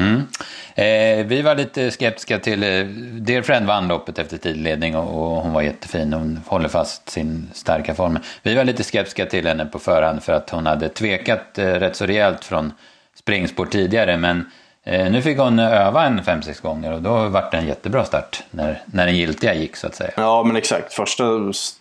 Mm. 0.01 0.27
Eh, 0.75 1.27
vi 1.27 1.43
var 1.43 1.57
lite 1.57 1.91
skeptiska 1.91 2.39
till... 2.39 2.63
Eh, 2.63 2.85
Dear 3.21 3.43
Friend 3.43 3.67
vann 3.67 3.89
loppet 3.89 4.19
efter 4.19 4.37
tidledning 4.37 4.97
och, 4.97 5.37
och, 5.37 5.43
hon 5.43 5.53
var 5.53 5.63
jättefin. 5.63 6.13
Hon 6.13 6.41
håller 6.47 6.69
fast 6.69 7.11
sin 7.11 7.51
starka 7.53 7.95
form. 7.95 8.19
Vi 8.43 8.55
var 8.55 8.65
lite 8.65 8.85
skeptiska 8.85 9.27
till 9.27 9.47
henne 9.47 9.67
på 9.67 9.79
förhand 9.79 10.23
för 10.23 10.33
att 10.33 10.51
hon 10.51 10.67
hade 10.67 10.89
tvekat 10.89 11.59
eh, 11.59 11.67
rätt 11.67 11.97
så 11.97 12.07
rejält 12.07 12.45
från 12.45 12.73
springspår 13.15 13.67
tidigare. 13.67 14.17
Men 14.17 14.45
Eh, 14.85 15.11
nu 15.11 15.23
fick 15.23 15.39
hon 15.39 15.59
öva 15.59 16.07
en 16.07 16.25
fem 16.25 16.43
sex 16.43 16.61
gånger 16.61 16.93
och 16.93 17.03
då 17.03 17.29
vart 17.29 17.51
det 17.51 17.57
en 17.57 17.67
jättebra 17.67 18.05
start 18.05 18.43
när, 18.51 18.83
när 18.85 19.07
den 19.07 19.17
giltiga 19.17 19.55
gick 19.55 19.77
så 19.77 19.87
att 19.87 19.95
säga. 19.95 20.11
Ja, 20.17 20.43
men 20.45 20.57
exakt. 20.57 20.93
Första 20.93 21.25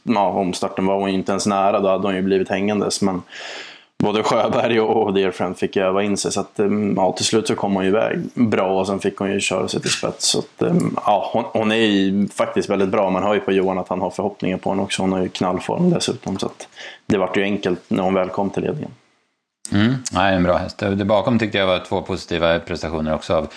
ja, 0.03 0.29
omstarten 0.29 0.85
var 0.85 0.99
hon 0.99 1.09
inte 1.09 1.31
ens 1.31 1.45
nära, 1.45 1.79
då 1.79 1.89
hade 1.89 2.07
hon 2.07 2.15
ju 2.15 2.21
blivit 2.21 2.49
hängandes. 2.49 3.01
Men 3.01 3.21
både 4.03 4.23
Sjöberg 4.23 4.81
och 4.81 5.13
Dearfriend 5.13 5.57
fick 5.57 5.77
öva 5.77 6.03
in 6.03 6.17
sig. 6.17 6.31
Så 6.31 6.41
att, 6.41 6.59
ehm, 6.59 6.93
ja, 6.97 7.11
till 7.11 7.25
slut 7.25 7.47
så 7.47 7.55
kom 7.55 7.75
hon 7.75 7.83
ju 7.83 7.89
iväg 7.89 8.19
bra 8.33 8.79
och 8.79 8.87
sen 8.87 8.99
fick 8.99 9.17
hon 9.17 9.31
ju 9.31 9.39
köra 9.39 9.67
sig 9.67 9.81
till 9.81 9.91
spets. 9.91 10.25
Så 10.25 10.39
att, 10.39 10.61
ehm, 10.61 10.97
ja, 11.05 11.29
hon, 11.33 11.43
hon 11.43 11.71
är 11.71 11.75
ju 11.75 12.27
faktiskt 12.27 12.69
väldigt 12.69 12.89
bra. 12.89 13.09
Man 13.09 13.23
hör 13.23 13.33
ju 13.33 13.39
på 13.39 13.51
Johan 13.51 13.77
att 13.77 13.89
han 13.89 14.01
har 14.01 14.09
förhoppningar 14.09 14.57
på 14.57 14.69
henne 14.69 14.81
också. 14.81 15.01
Hon 15.01 15.11
har 15.11 15.21
ju 15.21 15.29
knallform 15.29 15.89
dessutom. 15.89 16.39
Så 16.39 16.45
att, 16.45 16.67
det 17.05 17.17
vart 17.17 17.37
ju 17.37 17.43
enkelt 17.43 17.79
när 17.87 18.03
hon 18.03 18.13
väl 18.13 18.29
kom 18.29 18.49
till 18.49 18.63
ledningen. 18.63 18.91
Mm, 19.71 19.93
nej, 20.11 20.35
en 20.35 20.43
bra 20.43 20.57
häst. 20.57 20.77
Det 20.79 21.05
bakom 21.05 21.39
tyckte 21.39 21.57
jag 21.57 21.67
var 21.67 21.79
två 21.79 22.01
positiva 22.01 22.59
prestationer 22.59 23.15
också 23.15 23.33
av 23.35 23.47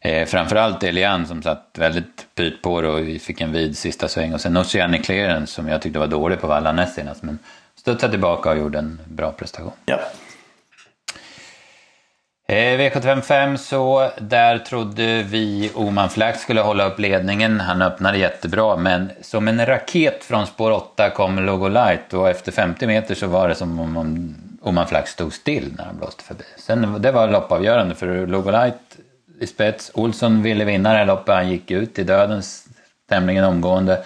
eh, 0.00 0.26
framförallt 0.26 0.82
Elian 0.82 1.26
som 1.26 1.42
satt 1.42 1.70
väldigt 1.78 2.26
pyrt 2.34 2.62
på 2.62 2.80
det 2.80 2.88
och 2.88 3.20
fick 3.20 3.40
en 3.40 3.52
vid 3.52 3.78
sista 3.78 4.08
sväng. 4.08 4.34
Och 4.34 4.40
sen 4.40 4.56
Oceanic 4.56 5.06
Clearance 5.06 5.52
som 5.52 5.68
jag 5.68 5.82
tyckte 5.82 5.98
var 5.98 6.06
dålig 6.06 6.40
på 6.40 6.46
Valla 6.46 6.72
näst 6.72 6.94
senast. 6.94 7.22
Men 7.22 7.38
studsade 7.86 8.12
tillbaka 8.12 8.50
och 8.50 8.58
gjorde 8.58 8.78
en 8.78 9.00
bra 9.08 9.32
prestation. 9.32 9.72
Ja. 9.84 10.00
Eh, 12.48 12.78
V755 12.78 13.56
så 13.56 14.10
där 14.20 14.58
trodde 14.58 15.22
vi 15.22 15.70
Oman 15.74 16.10
Flax 16.10 16.40
skulle 16.40 16.60
hålla 16.60 16.86
upp 16.86 16.98
ledningen. 16.98 17.60
Han 17.60 17.82
öppnade 17.82 18.18
jättebra 18.18 18.76
men 18.76 19.10
som 19.22 19.48
en 19.48 19.66
raket 19.66 20.24
från 20.24 20.46
spår 20.46 20.70
8 20.70 21.10
kom 21.10 21.38
Logo 21.38 21.68
Light 21.68 22.14
och 22.14 22.28
efter 22.28 22.52
50 22.52 22.86
meter 22.86 23.14
så 23.14 23.26
var 23.26 23.48
det 23.48 23.54
som 23.54 23.80
om 23.80 24.34
Oman 24.62 24.86
Flax 24.86 25.10
stod 25.10 25.32
still 25.32 25.74
när 25.78 25.84
han 25.84 25.96
blåste 25.96 26.24
förbi. 26.24 26.44
Sen 26.56 27.02
det 27.02 27.12
var 27.12 27.28
loppavgörande 27.28 27.94
för 27.94 28.26
Logo 28.26 28.50
Light 28.50 28.96
i 29.40 29.46
spets. 29.46 29.90
Olsson 29.94 30.42
ville 30.42 30.64
vinna 30.64 30.92
det 30.92 30.98
här 30.98 31.06
loppet. 31.06 31.34
Han 31.34 31.50
gick 31.50 31.70
ut 31.70 31.98
i 31.98 32.04
dödens 32.04 32.66
tämligen 33.08 33.44
omgående. 33.44 34.04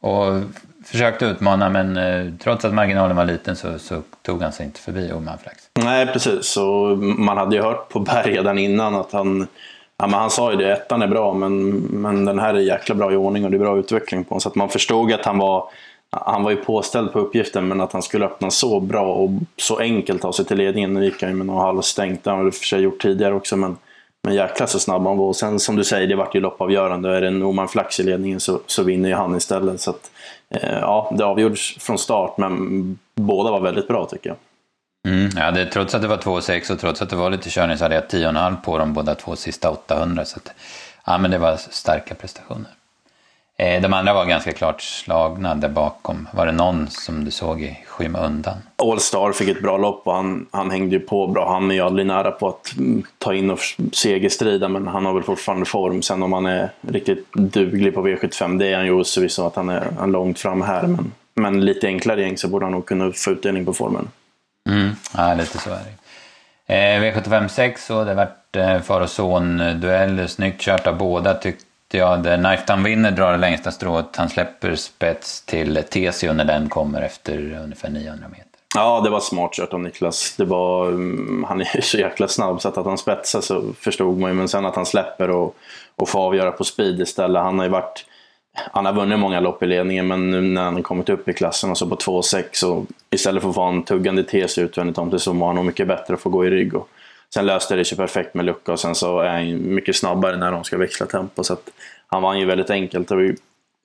Och 0.00 0.42
försökte 0.84 1.24
utmana 1.24 1.68
men 1.68 1.96
eh, 1.96 2.32
trots 2.38 2.64
att 2.64 2.74
marginalen 2.74 3.16
var 3.16 3.24
liten 3.24 3.56
så, 3.56 3.78
så 3.78 4.02
tog 4.22 4.42
han 4.42 4.52
sig 4.52 4.66
inte 4.66 4.80
förbi 4.80 5.12
Oman 5.12 5.38
Flax. 5.38 5.56
Nej 5.74 6.06
precis, 6.06 6.46
så 6.46 6.96
man 7.00 7.36
hade 7.36 7.56
ju 7.56 7.62
hört 7.62 7.88
på 7.88 8.00
Berg 8.00 8.32
redan 8.32 8.58
innan 8.58 8.94
att 8.94 9.12
han 9.12 9.46
Ja, 10.00 10.06
men 10.06 10.20
han 10.20 10.30
sa 10.30 10.50
ju 10.50 10.56
det, 10.56 10.72
ettan 10.72 11.02
är 11.02 11.06
bra 11.06 11.34
men, 11.34 11.70
men 11.78 12.24
den 12.24 12.38
här 12.38 12.54
är 12.54 12.58
jäkla 12.58 12.94
bra 12.94 13.12
i 13.12 13.16
ordning 13.16 13.44
och 13.44 13.50
det 13.50 13.56
är 13.56 13.58
bra 13.58 13.78
utveckling 13.78 14.24
på 14.24 14.28
honom. 14.28 14.40
Så 14.40 14.48
att 14.48 14.54
man 14.54 14.68
förstod 14.68 15.12
att 15.12 15.24
han 15.24 15.38
var, 15.38 15.68
han 16.10 16.42
var 16.42 16.50
ju 16.50 16.56
påställd 16.56 17.12
på 17.12 17.18
uppgiften 17.18 17.68
men 17.68 17.80
att 17.80 17.92
han 17.92 18.02
skulle 18.02 18.24
öppna 18.24 18.50
så 18.50 18.80
bra 18.80 19.14
och 19.14 19.30
så 19.56 19.78
enkelt 19.78 20.22
ta 20.22 20.32
sig 20.32 20.44
till 20.44 20.56
ledningen. 20.56 20.94
Nu 20.94 21.04
gick 21.04 21.22
han 21.22 21.30
ju 21.30 21.36
med 21.36 21.46
något 21.46 21.62
halvstängt, 21.62 22.24
det 22.24 22.30
har 22.30 22.36
han 22.36 22.52
för 22.52 22.64
sig 22.64 22.80
gjort 22.80 23.02
tidigare 23.02 23.34
också. 23.34 23.56
Men, 23.56 23.76
men 24.22 24.34
jäkla 24.34 24.66
så 24.66 24.78
snabb 24.78 25.06
han 25.06 25.18
var. 25.18 25.26
Och 25.26 25.36
sen 25.36 25.58
som 25.58 25.76
du 25.76 25.84
säger, 25.84 26.08
det 26.08 26.16
vart 26.16 26.34
ju 26.34 26.40
loppavgörande. 26.40 27.16
Är 27.16 27.20
det 27.20 27.28
en 27.28 27.42
Oman 27.42 27.68
Flax 27.68 28.00
i 28.00 28.02
ledningen 28.02 28.40
så, 28.40 28.60
så 28.66 28.82
vinner 28.82 29.08
ju 29.08 29.14
han 29.14 29.36
istället. 29.36 29.80
Så 29.80 29.90
att, 29.90 30.10
Eh, 30.54 30.78
ja, 30.78 31.12
det 31.18 31.24
avgjordes 31.24 31.60
från 31.60 31.98
start 31.98 32.38
men 32.38 32.98
båda 33.14 33.50
var 33.50 33.60
väldigt 33.60 33.88
bra 33.88 34.06
tycker 34.06 34.30
jag. 34.30 34.36
Mm, 35.08 35.30
ja, 35.36 35.50
det, 35.50 35.66
trots 35.66 35.94
att 35.94 36.02
det 36.02 36.08
var 36.08 36.16
2,6 36.16 36.72
och 36.72 36.78
trots 36.78 37.02
att 37.02 37.10
det 37.10 37.16
var 37.16 37.30
lite 37.30 37.50
körning 37.50 37.78
så 37.78 37.84
hade 37.84 37.94
jag 37.94 38.04
10,5 38.04 38.56
på 38.62 38.78
de 38.78 38.92
båda 38.92 39.14
två 39.14 39.36
sista 39.36 39.70
800. 39.70 40.24
Så 40.24 40.36
att, 40.36 40.52
ja, 41.06 41.18
men 41.18 41.30
det 41.30 41.38
var 41.38 41.56
starka 41.56 42.14
prestationer. 42.14 42.70
Eh, 43.60 43.82
de 43.82 43.92
andra 43.92 44.14
var 44.14 44.24
ganska 44.24 44.52
klart 44.52 44.82
slagna 44.82 45.54
där 45.54 45.68
bakom. 45.68 46.28
Var 46.32 46.46
det 46.46 46.52
någon 46.52 46.90
som 46.90 47.24
du 47.24 47.30
såg 47.30 47.62
i 47.62 47.78
skymundan? 47.86 48.56
All 48.76 49.00
Star 49.00 49.32
fick 49.32 49.48
ett 49.48 49.62
bra 49.62 49.76
lopp 49.76 50.06
och 50.06 50.14
han, 50.14 50.46
han 50.50 50.70
hängde 50.70 50.96
ju 50.96 51.00
på 51.00 51.26
bra. 51.26 51.52
Han 51.52 51.70
är 51.70 51.74
ju 51.74 51.80
aldrig 51.80 52.06
nära 52.06 52.30
på 52.30 52.48
att 52.48 52.72
ta 53.18 53.34
in 53.34 53.50
och 53.50 53.58
segerstrida 53.92 54.68
men 54.68 54.88
han 54.88 55.06
har 55.06 55.14
väl 55.14 55.22
fortfarande 55.22 55.66
form. 55.66 56.02
Sen 56.02 56.22
om 56.22 56.32
han 56.32 56.46
är 56.46 56.70
riktigt 56.80 57.32
duglig 57.32 57.94
på 57.94 58.06
V75 58.06 58.58
det 58.58 58.66
är 58.66 58.76
han 58.76 58.86
ju 58.86 59.04
förvisso 59.04 59.46
att 59.46 59.56
han 59.56 59.68
är, 59.68 59.88
han 59.98 60.08
är 60.08 60.12
långt 60.12 60.38
fram 60.38 60.62
här. 60.62 60.82
Men, 60.82 61.12
men 61.34 61.64
lite 61.64 61.86
enklare 61.86 62.22
gäng 62.22 62.36
så 62.36 62.48
borde 62.48 62.64
han 62.64 62.72
nog 62.72 62.86
kunna 62.86 63.12
få 63.12 63.30
utdelning 63.30 63.64
på 63.64 63.72
formen. 63.72 64.08
Mm, 64.68 64.90
ja, 65.16 65.34
lite 65.34 65.58
så 65.58 65.70
är 65.70 65.80
det. 66.66 66.74
Eh, 66.74 67.02
V75 67.02 67.48
6 67.48 67.90
och 67.90 68.06
det 68.06 68.14
vart 68.14 68.56
eh, 68.56 68.80
far 68.80 69.00
och 69.00 69.10
son-duell. 69.10 70.28
Snyggt 70.28 70.60
kört 70.60 70.86
av 70.86 70.98
båda 70.98 71.34
tyckte 71.34 71.64
jag. 71.98 72.22
Där 72.22 72.36
Knifetown 72.36 72.82
vinner 72.82 73.10
drar 73.10 73.32
det 73.32 73.38
längsta 73.38 73.70
strået. 73.70 74.16
Han 74.16 74.28
släpper 74.28 74.74
spets 74.74 75.42
till 75.42 75.82
Tesio 75.90 76.32
när 76.32 76.44
den 76.44 76.68
kommer 76.68 77.02
efter 77.02 77.60
ungefär 77.64 77.90
900 77.90 78.28
meter. 78.28 78.44
Ja, 78.74 79.00
det 79.00 79.10
var 79.10 79.20
smart 79.20 79.52
kört 79.52 79.72
av 79.72 79.80
Niklas. 79.80 80.34
Det 80.36 80.44
var, 80.44 80.86
um, 80.86 81.46
han 81.48 81.60
är 81.60 81.76
ju 81.76 81.82
så 81.82 81.98
jäkla 81.98 82.28
snabb 82.28 82.60
så 82.60 82.68
att, 82.68 82.78
att 82.78 82.86
han 82.86 82.98
spetsar 82.98 83.40
så 83.40 83.72
förstod 83.78 84.18
man 84.18 84.30
ju. 84.30 84.36
Men 84.36 84.48
sen 84.48 84.66
att 84.66 84.76
han 84.76 84.86
släpper 84.86 85.30
och, 85.30 85.56
och 85.96 86.08
får 86.08 86.20
avgöra 86.20 86.52
på 86.52 86.64
speed 86.64 87.00
istället. 87.00 87.42
Han 87.42 87.58
har 87.58 87.66
ju 87.66 87.70
varit 87.70 88.04
han 88.52 88.86
har 88.86 88.92
vunnit 88.92 89.18
många 89.18 89.40
lopp 89.40 89.62
i 89.62 89.66
ledningen 89.66 90.08
men 90.08 90.30
nu 90.30 90.40
när 90.40 90.62
han 90.62 90.82
kommit 90.82 91.08
upp 91.08 91.28
i 91.28 91.32
klassen 91.32 91.70
och 91.70 91.78
så 91.78 91.86
på 91.86 91.96
2,6 91.96 92.64
och 92.64 92.86
istället 93.10 93.42
för 93.42 93.48
att 93.48 93.54
få 93.54 93.62
en 93.62 93.82
tuggande 93.82 94.24
tes 94.24 94.58
utvändigt 94.58 94.98
om 94.98 95.10
det 95.10 95.18
så 95.18 95.32
var 95.32 95.46
han 95.46 95.56
nog 95.56 95.64
mycket 95.64 95.88
bättre 95.88 96.14
att 96.14 96.20
få 96.20 96.30
gå 96.30 96.46
i 96.46 96.50
rygg. 96.50 96.74
Och 96.74 96.88
sen 97.34 97.46
löste 97.46 97.76
det 97.76 97.84
sig 97.84 97.98
perfekt 97.98 98.34
med 98.34 98.44
lucka 98.44 98.72
och 98.72 98.80
sen 98.80 98.94
så 98.94 99.20
är 99.20 99.28
han 99.28 99.74
mycket 99.74 99.96
snabbare 99.96 100.36
när 100.36 100.52
de 100.52 100.64
ska 100.64 100.78
växla 100.78 101.06
tempo 101.06 101.44
så 101.44 101.52
att 101.52 101.70
han 102.06 102.22
vann 102.22 102.38
ju 102.38 102.46
väldigt 102.46 102.70
enkelt. 102.70 103.10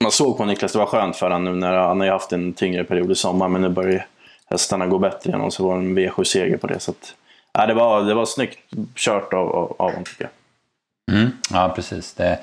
man 0.02 0.12
såg 0.12 0.36
på 0.36 0.44
Niklas, 0.44 0.72
det 0.72 0.78
var 0.78 0.86
skönt 0.86 1.16
för 1.16 1.30
honom 1.30 1.44
nu 1.44 1.66
när 1.66 1.72
han 1.72 2.00
har 2.00 2.08
haft 2.08 2.32
en 2.32 2.52
tyngre 2.52 2.84
period 2.84 3.10
i 3.10 3.14
sommar 3.14 3.48
men 3.48 3.62
nu 3.62 3.68
börjar 3.68 4.06
hästarna 4.50 4.86
gå 4.86 4.98
bättre 4.98 5.30
igen 5.30 5.40
och 5.40 5.52
så 5.52 5.68
var 5.68 5.74
det 5.74 5.84
en 5.84 5.98
V7-seger 5.98 6.56
på 6.56 6.66
det. 6.66 6.80
Så 6.80 6.90
att, 6.90 7.14
ja, 7.52 7.66
det, 7.66 7.74
var, 7.74 8.02
det 8.02 8.14
var 8.14 8.26
snyggt 8.26 8.58
kört 8.94 9.32
av, 9.32 9.48
av, 9.48 9.76
av 9.78 9.90
honom 9.90 10.04
tycker 10.04 10.24
jag. 10.24 11.16
Mm, 11.16 11.30
ja, 11.50 11.72
precis. 11.76 12.14
Det 12.14 12.38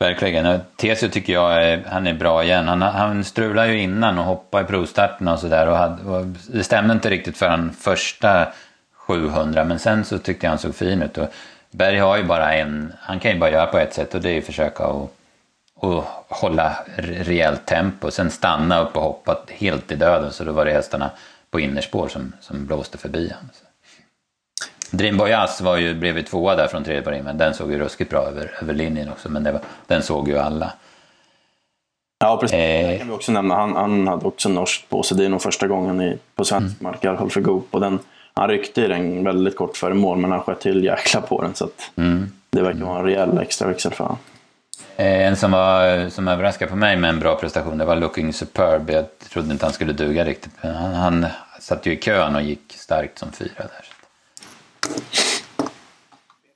Verkligen. 0.00 0.60
Tesio 0.76 1.08
tycker 1.08 1.32
jag 1.32 1.64
är, 1.64 1.84
han 1.86 2.06
är 2.06 2.14
bra 2.14 2.44
igen. 2.44 2.68
Han, 2.68 2.82
han 2.82 3.24
strulade 3.24 3.72
ju 3.72 3.80
innan 3.80 4.18
och 4.18 4.24
hoppade 4.24 4.64
i 4.64 4.66
provstarten 4.66 5.28
och 5.28 5.38
sådär. 5.38 5.66
Och, 5.66 6.14
och 6.14 6.26
det 6.26 6.64
stämde 6.64 6.94
inte 6.94 7.10
riktigt 7.10 7.36
för 7.36 7.48
han 7.48 7.72
första 7.72 8.46
700 9.10 9.64
men 9.64 9.78
sen 9.78 10.04
så 10.04 10.18
tyckte 10.18 10.46
jag 10.46 10.50
han 10.50 10.58
såg 10.58 10.74
fin 10.74 11.02
ut. 11.02 11.18
Och 11.18 11.28
Berg 11.70 11.98
har 11.98 12.16
ju 12.16 12.24
bara 12.24 12.54
en, 12.54 12.92
han 13.00 13.20
kan 13.20 13.32
ju 13.32 13.38
bara 13.38 13.50
göra 13.50 13.66
på 13.66 13.78
ett 13.78 13.94
sätt 13.94 14.14
och 14.14 14.20
det 14.20 14.30
är 14.30 14.38
att 14.38 14.44
försöka 14.44 14.84
att 14.84 15.10
och 15.80 16.04
hålla 16.28 16.76
rejält 16.96 17.66
tempo. 17.66 18.10
Sen 18.10 18.30
stanna 18.30 18.80
upp 18.80 18.96
och 18.96 19.02
hoppa 19.02 19.38
helt 19.48 19.92
i 19.92 19.94
döden 19.94 20.32
så 20.32 20.44
då 20.44 20.52
var 20.52 20.64
det 20.64 20.72
hästarna 20.72 21.10
på 21.50 21.60
innerspår 21.60 22.08
som, 22.08 22.32
som 22.40 22.66
blåste 22.66 22.98
förbi 22.98 23.28
honom. 23.28 23.50
Dreamboy 24.90 25.32
Ass 25.32 25.60
var 25.60 25.76
ju, 25.76 25.94
blev 25.94 26.16
ju 26.16 26.22
tvåa 26.22 26.56
där 26.56 26.66
från 26.66 26.84
tredje 26.84 27.02
på 27.02 27.10
ringen. 27.10 27.38
Den 27.38 27.54
såg 27.54 27.72
ju 27.72 27.78
ruskigt 27.78 28.10
bra 28.10 28.20
över, 28.20 28.50
över 28.62 28.74
linjen 28.74 29.08
också, 29.08 29.28
men 29.28 29.44
var, 29.44 29.60
den 29.86 30.02
såg 30.02 30.28
ju 30.28 30.38
alla. 30.38 30.72
Ja, 32.18 32.38
precis. 32.40 32.54
Eh. 32.54 32.90
Det 32.90 32.98
kan 32.98 33.08
vi 33.08 33.14
också 33.14 33.32
nämna. 33.32 33.54
Han, 33.54 33.76
han 33.76 34.08
hade 34.08 34.26
också 34.26 34.48
norskt 34.48 34.88
på 34.88 35.02
sig. 35.02 35.16
Det 35.16 35.24
är 35.24 35.28
nog 35.28 35.42
första 35.42 35.66
gången 35.66 36.00
i, 36.00 36.18
på 36.34 36.44
svensk 36.44 36.80
mm. 36.80 36.92
mark, 36.92 37.04
i 37.04 37.08
alla 37.08 37.18
fall 37.18 37.30
för 37.30 37.40
Goop. 37.40 37.68
Och 37.70 37.80
den, 37.80 37.98
han 38.40 38.48
ryckte 38.48 38.80
i 38.82 38.88
den 38.88 39.24
väldigt 39.24 39.56
kort 39.56 39.76
före 39.76 39.94
mål, 39.94 40.18
men 40.18 40.30
han 40.30 40.40
sköt 40.40 40.60
till 40.60 40.84
jäkla 40.84 41.20
på 41.20 41.42
den. 41.42 41.54
Så 41.54 41.68
mm. 41.96 42.30
det 42.50 42.62
verkar 42.62 42.80
vara 42.80 42.98
en 42.98 43.04
rejäl 43.04 43.38
extra 43.38 43.68
växel 43.68 43.92
för 43.92 44.04
honom. 44.04 44.18
Eh, 44.96 45.26
en 45.26 45.36
som, 45.36 45.50
var, 45.50 46.08
som 46.08 46.28
överraskade 46.28 46.70
på 46.70 46.76
mig 46.76 46.96
med 46.96 47.10
en 47.10 47.20
bra 47.20 47.36
prestation, 47.36 47.78
det 47.78 47.84
var 47.84 47.96
Looking 47.96 48.32
Superb. 48.32 48.90
Jag 48.90 49.04
trodde 49.32 49.52
inte 49.52 49.64
han 49.64 49.72
skulle 49.72 49.92
duga 49.92 50.24
riktigt. 50.24 50.52
Han, 50.60 50.94
han 50.94 51.26
satt 51.60 51.86
ju 51.86 51.92
i 51.92 51.96
kön 51.96 52.36
och 52.36 52.42
gick 52.42 52.72
starkt 52.76 53.18
som 53.18 53.32
fyra 53.32 53.50
där. 53.56 53.84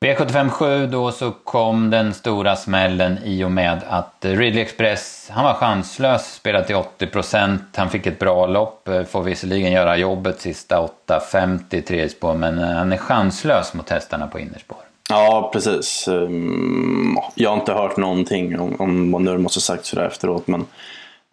V757 0.04 0.87
då 0.87 1.12
så 1.12 1.30
kom 1.30 1.90
den 1.90 2.14
stora 2.14 2.56
smällen 2.56 3.18
i 3.25 3.44
och 3.44 3.50
med 3.50 3.82
att 3.88 4.16
Ridley 4.20 4.62
Express, 4.62 5.30
han 5.32 5.44
var 5.44 5.54
chanslös, 5.54 6.34
spelade 6.34 6.66
till 6.66 6.76
80%, 6.76 7.58
han 7.76 7.90
fick 7.90 8.06
ett 8.06 8.18
bra 8.18 8.46
lopp, 8.46 8.88
eh, 8.88 9.04
får 9.04 9.23
visserligen 9.23 9.73
göra 9.73 9.96
jobbet 9.96 10.40
sista 10.40 10.88
8.50 11.08 11.82
tredje 11.82 12.08
spår, 12.08 12.34
men 12.34 12.58
eh, 12.58 12.68
han 12.68 12.92
är 12.92 12.96
chanslös 12.96 13.75
mot 13.75 13.90
hästarna 13.90 14.26
på 14.26 14.38
innerspår. 14.38 14.78
Ja, 15.11 15.50
precis. 15.52 16.08
Ehm, 16.08 17.16
jag 17.34 17.50
har 17.50 17.56
inte 17.56 17.73
hört 17.73 17.96
någonting 17.96 18.61
om, 18.61 18.80
om 18.80 19.12
vad 19.12 19.23
Nurmos 19.23 19.56
har 19.56 19.61
sagt 19.61 19.84
sådär 19.84 20.06
efteråt, 20.06 20.46
men 20.46 20.66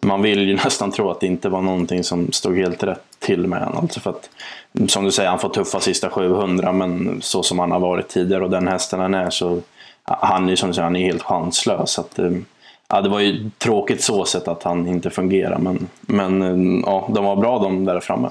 man 0.03 0.21
vill 0.21 0.47
ju 0.47 0.55
nästan 0.63 0.91
tro 0.91 1.11
att 1.11 1.19
det 1.19 1.27
inte 1.27 1.49
var 1.49 1.61
någonting 1.61 2.03
som 2.03 2.31
stod 2.31 2.57
helt 2.57 2.83
rätt 2.83 3.10
till 3.21 3.47
med 3.47 3.63
honom. 3.63 3.83
Alltså 3.83 3.99
för 3.99 4.09
att, 4.09 4.29
som 4.89 5.05
du 5.05 5.11
säger, 5.11 5.29
han 5.29 5.39
får 5.39 5.49
tuffa 5.49 5.79
sista 5.79 6.09
700 6.09 6.71
men 6.71 7.21
så 7.21 7.43
som 7.43 7.59
han 7.59 7.71
har 7.71 7.79
varit 7.79 8.09
tidigare 8.09 8.43
och 8.43 8.49
den 8.49 8.67
hästen 8.67 8.99
han 8.99 9.13
är 9.13 9.29
så 9.29 9.61
han 10.03 10.49
är 10.49 10.55
som 10.55 10.69
du 10.69 10.73
säger, 10.73 10.83
han 10.83 10.95
är 10.95 11.05
helt 11.05 11.23
chanslös. 11.23 11.99
Att, 11.99 12.19
eh, 12.19 12.31
ja, 12.89 13.01
det 13.01 13.09
var 13.09 13.19
ju 13.19 13.49
tråkigt 13.57 14.03
så 14.03 14.25
sett 14.25 14.47
att 14.47 14.63
han 14.63 14.87
inte 14.87 15.09
fungerar 15.09 15.57
men, 15.57 15.87
men 16.01 16.41
eh, 16.41 16.81
ja, 16.85 17.09
de 17.15 17.25
var 17.25 17.35
bra 17.35 17.59
de 17.59 17.85
där 17.85 17.99
framme. 17.99 18.29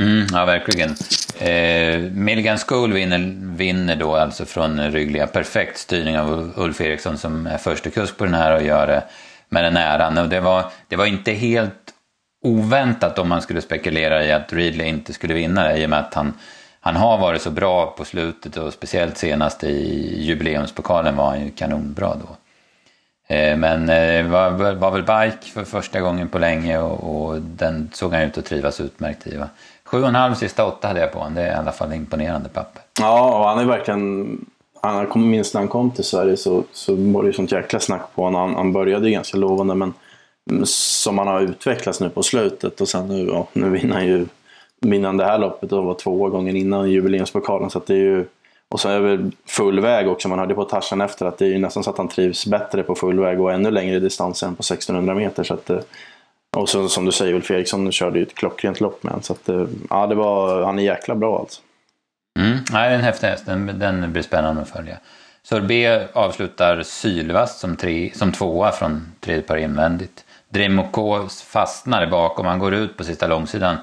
Mm, 0.00 0.26
ja, 0.32 0.44
verkligen. 0.44 0.90
Eh, 1.38 2.12
Milligan 2.12 2.58
School 2.58 2.92
vinner, 2.92 3.34
vinner 3.56 3.96
då 3.96 4.16
alltså 4.16 4.44
från 4.44 4.90
Ryggliga. 4.90 5.26
Perfekt 5.26 5.78
styrning 5.78 6.18
av 6.18 6.52
Ulf 6.56 6.80
Eriksson 6.80 7.18
som 7.18 7.46
är 7.46 7.58
första 7.58 7.90
kusk 7.90 8.16
på 8.16 8.24
den 8.24 8.34
här 8.34 8.56
och 8.56 8.62
gör 8.62 8.86
det 8.86 9.04
med 9.48 9.64
den 9.64 9.76
äran. 9.76 10.18
Och 10.18 10.28
det 10.28 10.40
var, 10.40 10.64
det 10.88 10.96
var 10.96 11.06
inte 11.06 11.32
helt 11.32 11.87
oväntat 12.42 13.18
om 13.18 13.28
man 13.28 13.42
skulle 13.42 13.60
spekulera 13.60 14.24
i 14.24 14.32
att 14.32 14.52
Ridley 14.52 14.88
inte 14.88 15.12
skulle 15.12 15.34
vinna 15.34 15.64
det 15.64 15.78
i 15.78 15.86
och 15.86 15.90
med 15.90 15.98
att 15.98 16.14
han, 16.14 16.32
han 16.80 16.96
har 16.96 17.18
varit 17.18 17.42
så 17.42 17.50
bra 17.50 17.86
på 17.86 18.04
slutet 18.04 18.56
och 18.56 18.72
speciellt 18.72 19.18
senast 19.18 19.64
i 19.64 20.14
jubileumspokalen 20.22 21.16
var 21.16 21.26
han 21.26 21.44
ju 21.44 21.50
kanonbra 21.50 22.14
då. 22.14 22.36
Eh, 23.34 23.56
men 23.56 23.88
eh, 23.88 24.24
det 24.24 24.28
var, 24.28 24.72
var 24.72 24.90
väl 24.90 25.02
bike 25.02 25.52
för 25.52 25.64
första 25.64 26.00
gången 26.00 26.28
på 26.28 26.38
länge 26.38 26.78
och, 26.78 27.26
och 27.26 27.40
den 27.40 27.90
såg 27.92 28.12
han 28.12 28.22
ut 28.22 28.38
att 28.38 28.44
trivas 28.44 28.80
utmärkt 28.80 29.26
i. 29.26 29.36
Va? 29.36 29.48
Sju 29.84 30.02
och 30.02 30.08
en 30.08 30.14
halv 30.14 30.34
sista 30.34 30.66
åtta 30.66 30.88
hade 30.88 31.00
jag 31.00 31.12
på 31.12 31.18
honom. 31.18 31.34
Det 31.34 31.42
är 31.42 31.52
i 31.52 31.54
alla 31.54 31.72
fall 31.72 31.92
imponerande 31.92 32.48
papper. 32.48 32.82
Ja, 33.00 33.38
och 33.38 33.48
han 33.48 33.58
är 33.58 33.64
verkligen... 33.64 34.38
Han 34.82 35.06
kom, 35.06 35.30
minst 35.30 35.54
när 35.54 35.60
han 35.60 35.68
kom 35.68 35.90
till 35.90 36.04
Sverige 36.04 36.36
så, 36.36 36.64
så 36.72 36.94
var 36.94 37.22
det 37.22 37.26
ju 37.26 37.32
sånt 37.32 37.52
jäkla 37.52 37.80
snack 37.80 38.02
på 38.14 38.22
honom. 38.22 38.40
Han, 38.40 38.54
han 38.54 38.72
började 38.72 39.06
ju 39.06 39.12
ganska 39.12 39.36
lovande 39.36 39.74
men 39.74 39.94
som 40.64 41.18
han 41.18 41.26
har 41.26 41.40
utvecklats 41.40 42.00
nu 42.00 42.10
på 42.10 42.22
slutet 42.22 42.80
och 42.80 42.88
sen 42.88 43.08
nu, 43.08 43.26
ja, 43.26 43.48
nu 43.52 43.70
vinner 43.70 43.94
han 43.94 44.06
ju 44.06 44.26
innan 44.84 45.16
det 45.16 45.24
här 45.24 45.38
loppet 45.38 45.72
och 45.72 45.84
var 45.84 45.94
två 45.94 46.28
gånger 46.28 46.54
innan 46.54 46.90
jubileumspokalen. 46.90 47.70
Så 47.70 47.82
det 47.86 47.94
är 47.94 47.98
ju, 47.98 48.24
och 48.68 48.80
så 48.80 48.88
är 48.88 49.00
det 49.00 49.30
full 49.46 49.80
väg 49.80 50.08
också. 50.08 50.28
Man 50.28 50.38
hörde 50.38 50.54
på 50.54 50.64
Tarzan 50.64 51.00
efter 51.00 51.26
att 51.26 51.38
det 51.38 51.44
är 51.44 51.48
ju 51.48 51.58
nästan 51.58 51.84
så 51.84 51.90
att 51.90 51.98
han 51.98 52.08
trivs 52.08 52.46
bättre 52.46 52.82
på 52.82 52.94
full 52.94 53.20
väg 53.20 53.40
och 53.40 53.52
ännu 53.52 53.70
längre 53.70 53.98
distans 53.98 54.42
än 54.42 54.54
på 54.56 54.60
1600 54.60 55.14
meter. 55.14 55.44
Så 55.44 55.54
att, 55.54 55.70
eh, 55.70 55.78
och 56.56 56.68
så, 56.68 56.88
som 56.88 57.04
du 57.04 57.12
säger, 57.12 57.34
Ulf 57.34 57.50
Eriksson 57.50 57.92
körde 57.92 58.18
ju 58.18 58.22
ett 58.22 58.34
klockrent 58.34 58.80
lopp 58.80 59.02
med 59.02 59.12
honom. 59.12 59.22
Så 59.22 59.32
att, 59.32 59.48
eh, 59.48 59.66
ja, 59.90 60.06
det 60.06 60.14
var, 60.14 60.62
han 60.62 60.78
är 60.78 60.82
jäkla 60.82 61.14
bra 61.14 61.38
alltså. 61.38 61.60
Mm, 62.38 62.58
nej, 62.72 62.94
en 62.94 63.00
häftig 63.00 63.26
häst. 63.26 63.46
Den, 63.46 63.78
den 63.78 64.12
blir 64.12 64.22
spännande 64.22 64.62
att 64.62 64.70
följa. 64.70 64.98
Sorbet 65.42 66.16
avslutar 66.16 66.82
sylvast 66.82 67.58
som, 67.58 67.76
tre, 67.76 68.10
som 68.14 68.32
tvåa 68.32 68.72
från 68.72 69.12
tredje 69.20 69.42
par 69.42 69.56
invändigt. 69.56 70.24
Dremoco 70.48 71.28
fastnar 71.28 72.06
bakom, 72.06 72.46
han 72.46 72.58
går 72.58 72.74
ut 72.74 72.96
på 72.96 73.04
sista 73.04 73.26
långsidan 73.26 73.76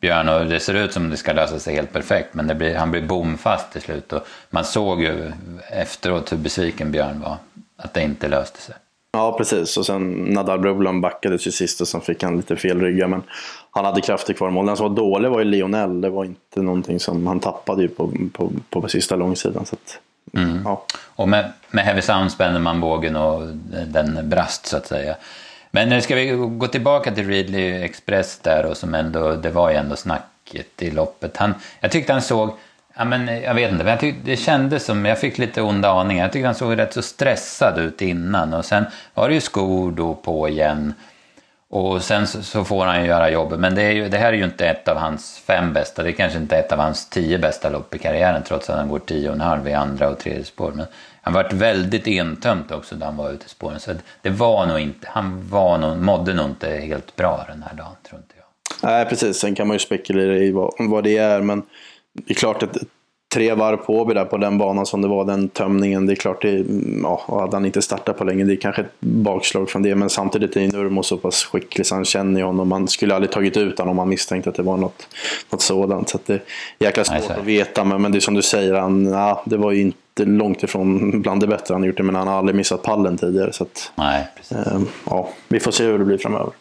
Björn 0.00 0.28
och 0.28 0.46
det 0.46 0.60
ser 0.60 0.74
ut 0.74 0.92
som 0.92 1.10
det 1.10 1.16
ska 1.16 1.32
lösa 1.32 1.58
sig 1.58 1.74
helt 1.74 1.92
perfekt 1.92 2.34
men 2.34 2.58
blir, 2.58 2.74
han 2.74 2.90
blir 2.90 3.02
bomfast 3.02 3.72
till 3.72 3.80
slut 3.80 4.12
och 4.12 4.26
man 4.50 4.64
såg 4.64 5.02
ju 5.02 5.32
efteråt 5.70 6.32
hur 6.32 6.36
besviken 6.36 6.92
Björn 6.92 7.20
var 7.20 7.36
att 7.76 7.94
det 7.94 8.02
inte 8.02 8.28
löste 8.28 8.60
sig. 8.60 8.74
Ja 9.12 9.34
precis 9.38 9.76
och 9.76 9.86
sen 9.86 10.10
Nadal 10.10 10.58
Brublan 10.58 11.00
backades 11.00 11.46
ju 11.46 11.50
sist 11.50 11.80
och 11.80 11.88
sen 11.88 12.00
fick 12.00 12.22
han 12.22 12.36
lite 12.36 12.56
fel 12.56 12.80
rygga 12.80 13.08
men 13.08 13.22
han 13.70 13.84
hade 13.84 14.00
krafter 14.00 14.34
kvar 14.34 14.48
i 14.48 14.50
mål. 14.50 14.66
Den 14.66 14.76
som 14.76 14.88
var 14.88 14.96
dålig 14.96 15.30
var 15.30 15.38
ju 15.38 15.44
Lionel, 15.44 16.00
det 16.00 16.10
var 16.10 16.24
inte 16.24 16.62
någonting 16.62 17.00
som 17.00 17.26
han 17.26 17.40
tappade 17.40 17.82
ju 17.82 17.88
på, 17.88 18.12
på, 18.32 18.52
på 18.70 18.88
sista 18.88 19.16
långsidan. 19.16 19.66
Så 19.66 19.74
att, 19.74 19.98
mm. 20.40 20.62
ja. 20.64 20.84
Och 21.16 21.28
med, 21.28 21.52
med 21.70 21.84
Heavy 21.84 22.02
Sound 22.02 22.32
spänner 22.32 22.60
man 22.60 22.80
bågen 22.80 23.16
och 23.16 23.42
den 23.86 24.28
brast 24.30 24.66
så 24.66 24.76
att 24.76 24.86
säga. 24.86 25.16
Men 25.70 25.88
nu 25.88 26.00
ska 26.00 26.14
vi 26.14 26.30
gå 26.30 26.66
tillbaka 26.66 27.10
till 27.10 27.28
Ridley 27.28 27.82
Express 27.82 28.38
där 28.38 28.66
och 28.66 28.76
som 28.76 28.94
ändå, 28.94 29.32
det 29.32 29.50
var 29.50 29.70
ju 29.70 29.76
ändå 29.76 29.96
snacket 29.96 30.82
i 30.82 30.90
loppet. 30.90 31.36
Han, 31.36 31.54
jag 31.80 31.90
tyckte 31.90 32.12
han 32.12 32.22
såg, 32.22 32.50
ja 32.96 33.04
men 33.04 33.26
jag 33.42 33.54
vet 33.54 33.72
inte, 33.72 33.84
men 33.84 33.90
jag 33.90 34.00
tyckte, 34.00 34.30
det 34.30 34.36
kändes 34.36 34.84
som, 34.84 35.04
jag 35.04 35.18
fick 35.18 35.38
lite 35.38 35.62
onda 35.62 35.90
aningar. 35.90 36.24
Jag 36.24 36.32
tyckte 36.32 36.46
han 36.46 36.54
såg 36.54 36.78
rätt 36.78 36.92
så 36.92 37.02
stressad 37.02 37.78
ut 37.78 38.02
innan 38.02 38.54
och 38.54 38.64
sen 38.64 38.84
var 39.14 39.28
det 39.28 39.34
ju 39.34 39.40
skor 39.40 39.92
då 39.92 40.14
på 40.14 40.48
igen. 40.48 40.94
Och 41.72 42.02
sen 42.02 42.26
så, 42.26 42.64
får 42.64 42.86
han 42.86 43.00
ju 43.00 43.06
göra 43.06 43.30
jobbet, 43.30 43.60
men 43.60 43.74
det, 43.74 43.82
är 43.82 43.90
ju, 43.90 44.08
det 44.08 44.18
här 44.18 44.32
är 44.32 44.36
ju 44.36 44.44
inte 44.44 44.66
ett 44.66 44.88
av 44.88 44.96
hans 44.96 45.42
fem 45.46 45.72
bästa, 45.72 46.02
det 46.02 46.10
är 46.10 46.12
kanske 46.12 46.38
inte 46.38 46.56
ett 46.56 46.72
av 46.72 46.78
hans 46.78 47.08
tio 47.08 47.38
bästa 47.38 47.70
lopp 47.70 47.94
i 47.94 47.98
karriären 47.98 48.42
trots 48.42 48.70
att 48.70 48.76
han 48.76 48.88
går 48.88 48.98
tio 48.98 49.28
och 49.28 49.34
en 49.34 49.40
halv 49.40 49.68
i 49.68 49.72
andra 49.72 50.08
och 50.08 50.18
tredje 50.18 50.44
spår. 50.44 50.72
Men 50.74 50.86
han 51.22 51.34
varit 51.34 51.52
väldigt 51.52 52.08
entömt 52.08 52.70
också 52.70 52.96
när 52.96 53.06
han 53.06 53.16
var 53.16 53.30
ute 53.30 53.46
i 53.46 53.48
spåren. 53.48 53.80
Så 53.80 53.92
det 54.22 54.30
var 54.30 54.66
nog 54.66 54.78
inte, 54.78 55.08
han 55.10 55.48
var 55.48 55.78
nog, 55.78 55.96
mådde 55.96 56.34
nog 56.34 56.46
inte 56.46 56.68
helt 56.68 57.16
bra 57.16 57.44
den 57.48 57.62
här 57.62 57.76
dagen, 57.76 57.92
tror 58.08 58.20
inte 58.20 58.34
jag. 58.36 58.90
Nej, 58.90 59.06
precis. 59.06 59.36
Sen 59.36 59.54
kan 59.54 59.66
man 59.66 59.74
ju 59.74 59.78
spekulera 59.78 60.36
i 60.36 60.52
vad, 60.52 60.72
vad 60.78 61.04
det 61.04 61.16
är, 61.16 61.40
men 61.40 61.62
det 62.12 62.32
är 62.32 62.34
klart 62.34 62.62
att 62.62 62.76
tre 63.34 63.54
varv 63.54 63.76
på 63.76 64.04
där 64.04 64.24
på 64.24 64.36
den 64.36 64.58
banan 64.58 64.86
som 64.86 65.02
det 65.02 65.08
var, 65.08 65.24
den 65.24 65.48
tömningen. 65.48 66.06
Det 66.06 66.12
är 66.12 66.16
klart, 66.16 66.42
det, 66.42 66.64
ja, 67.02 67.24
hade 67.28 67.56
han 67.56 67.64
inte 67.64 67.82
startat 67.82 68.18
på 68.18 68.24
länge, 68.24 68.44
det 68.44 68.52
är 68.52 68.56
kanske 68.56 68.82
ett 68.82 69.00
bakslag 69.00 69.70
från 69.70 69.82
det. 69.82 69.94
Men 69.94 70.10
samtidigt 70.10 70.56
är 70.56 70.68
Nurmo 70.68 71.02
så 71.02 71.16
pass 71.16 71.44
skicklig 71.44 71.86
så 71.86 71.94
han 71.94 72.04
känner 72.04 72.40
ju 72.40 72.46
honom. 72.46 72.68
Man 72.68 72.88
skulle 72.88 73.14
aldrig 73.14 73.32
tagit 73.32 73.56
ut 73.56 73.78
honom 73.78 73.90
om 73.90 73.96
man 73.96 74.08
misstänkte 74.08 74.50
att 74.50 74.56
det 74.56 74.62
var 74.62 74.76
något, 74.76 75.08
något 75.50 75.62
sådant. 75.62 76.08
Så 76.08 76.18
det 76.26 76.32
är 76.32 76.42
jäkla 76.78 77.04
svårt 77.04 77.28
Nej, 77.28 77.38
att 77.38 77.44
veta. 77.44 77.84
Men, 77.84 78.02
men 78.02 78.12
det 78.12 78.18
är 78.18 78.20
som 78.20 78.34
du 78.34 78.42
säger, 78.42 78.74
han, 78.74 79.06
ja, 79.06 79.42
det 79.46 79.56
var 79.56 79.72
ju 79.72 79.80
inte 79.80 79.98
långt 80.18 80.62
ifrån 80.62 81.22
bland 81.22 81.40
det 81.40 81.46
bättre 81.46 81.74
han 81.74 81.84
gjort 81.84 81.96
det. 81.96 82.02
Men 82.02 82.14
han 82.14 82.28
har 82.28 82.38
aldrig 82.38 82.56
missat 82.56 82.82
pallen 82.82 83.16
tidigare. 83.16 83.52
Så 83.52 83.64
att, 83.64 83.92
Nej, 83.94 84.28
precis. 84.36 84.56
Eh, 84.56 84.80
ja, 85.06 85.28
vi 85.48 85.60
får 85.60 85.70
se 85.70 85.84
hur 85.84 85.98
det 85.98 86.04
blir 86.04 86.18
framöver. 86.18 86.52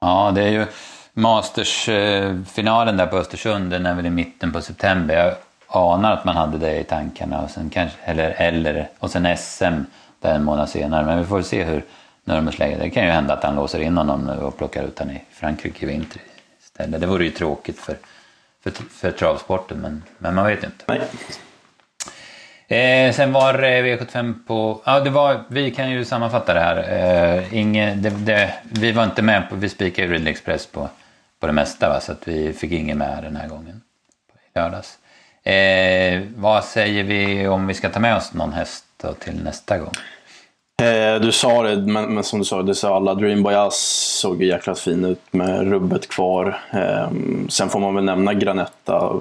Ja, 0.00 0.32
det 0.34 0.42
är 0.42 0.48
ju 0.48 0.66
Masters-finalen 1.12 2.96
där 2.96 3.06
på 3.06 3.16
Östersund, 3.16 3.70
den 3.70 3.86
är 3.86 3.94
väl 3.94 4.06
i 4.06 4.10
mitten 4.10 4.52
på 4.52 4.60
september. 4.60 5.14
Jag 5.14 5.34
anar 5.68 6.12
att 6.12 6.24
man 6.24 6.36
hade 6.36 6.58
det 6.58 6.80
i 6.80 6.84
tankarna. 6.84 7.42
Och 7.42 7.50
sen, 7.50 7.70
kanske, 7.70 7.98
eller, 8.04 8.30
eller, 8.30 8.88
och 8.98 9.10
sen 9.10 9.36
SM 9.36 9.84
där 10.20 10.34
en 10.34 10.44
månad 10.44 10.68
senare. 10.68 11.04
Men 11.04 11.18
vi 11.18 11.24
får 11.24 11.42
se 11.42 11.64
hur 11.64 11.84
Nurmos 12.24 12.58
lägger 12.58 12.78
det. 12.78 12.90
kan 12.90 13.04
ju 13.04 13.10
hända 13.10 13.34
att 13.34 13.44
han 13.44 13.56
låser 13.56 13.80
in 13.80 13.96
honom 13.96 14.28
och 14.28 14.58
plockar 14.58 14.84
ut 14.84 14.98
honom 14.98 15.14
i 15.16 15.24
Frankrike 15.30 15.86
i 15.86 15.88
vinter 15.88 16.20
istället. 16.64 17.00
Det 17.00 17.06
vore 17.06 17.24
ju 17.24 17.30
tråkigt 17.30 17.78
för, 17.78 17.96
för, 18.62 18.70
för 18.70 19.10
travsporten, 19.10 19.78
men, 19.80 20.02
men 20.18 20.34
man 20.34 20.46
vet 20.46 20.62
ju 20.62 20.66
inte. 20.66 20.84
Nej. 20.88 21.00
Eh, 22.68 23.12
sen 23.12 23.32
var 23.32 23.54
eh, 23.54 23.84
V75 23.84 24.46
på... 24.46 24.82
Ja, 24.84 25.00
det 25.00 25.10
var, 25.10 25.44
vi 25.48 25.70
kan 25.70 25.90
ju 25.90 26.04
sammanfatta 26.04 26.54
det 26.54 26.60
här. 26.60 26.76
Eh, 26.76 27.54
inge, 27.54 27.94
det, 27.94 28.10
det, 28.10 28.54
vi 28.62 28.92
var 28.92 29.04
inte 29.04 29.22
med 29.22 29.48
på... 29.50 29.56
Vi 29.56 29.68
spikade 29.68 30.08
ju 30.08 30.14
Ridley 30.14 30.32
Express 30.32 30.66
på, 30.66 30.88
på 31.40 31.46
det 31.46 31.52
mesta, 31.52 31.88
va, 31.88 32.00
så 32.00 32.12
att 32.12 32.28
vi 32.28 32.52
fick 32.52 32.72
ingen 32.72 32.98
med 32.98 33.22
den 33.22 33.36
här 33.36 33.48
gången. 33.48 33.80
I 34.54 34.58
lördags. 34.58 34.98
Eh, 35.46 36.22
vad 36.36 36.64
säger 36.64 37.04
vi 37.04 37.48
om 37.48 37.66
vi 37.66 37.74
ska 37.74 37.88
ta 37.88 38.00
med 38.00 38.16
oss 38.16 38.32
någon 38.32 38.52
häst 38.52 38.84
till 39.18 39.44
nästa 39.44 39.78
gång? 39.78 39.92
Eh, 40.82 41.20
du 41.20 41.32
sa 41.32 41.62
det, 41.62 41.76
men, 41.76 42.14
men, 42.14 42.24
som 42.24 42.38
du 42.38 42.44
sa, 42.44 42.62
det 42.62 42.74
sa 42.74 42.96
alla. 42.96 43.14
Dream 43.14 43.42
Boyas 43.42 43.76
såg 44.20 44.42
ju 44.42 44.48
jäkla 44.48 44.74
fin 44.74 45.04
ut 45.04 45.20
med 45.30 45.70
rubbet 45.70 46.08
kvar. 46.08 46.60
Eh, 46.70 47.10
sen 47.48 47.68
får 47.68 47.80
man 47.80 47.94
väl 47.94 48.04
nämna 48.04 48.34
Granetta, 48.34 49.12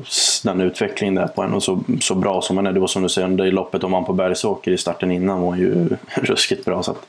den 0.44 0.62
utvecklingen 0.62 1.16
där 1.16 1.28
på 1.28 1.42
henne. 1.42 1.62
Så, 1.62 1.84
så 2.02 2.16
bra 2.16 2.42
som 2.42 2.58
han 2.58 2.68
är. 2.68 2.72
Det 2.72 2.80
var 2.80 2.88
som 2.88 3.04
du 3.04 3.10
säger, 3.10 3.46
i 3.46 3.52
loppet 3.52 3.84
om 3.84 3.94
han 3.94 4.06
på 4.06 4.14
Bergsåker 4.14 4.72
i 4.72 4.78
starten 4.78 5.12
innan 5.12 5.42
var 5.42 5.56
ju 5.56 5.90
ruskigt 6.16 6.66
bra. 6.66 6.84
Så 6.84 6.92
att, 6.92 7.06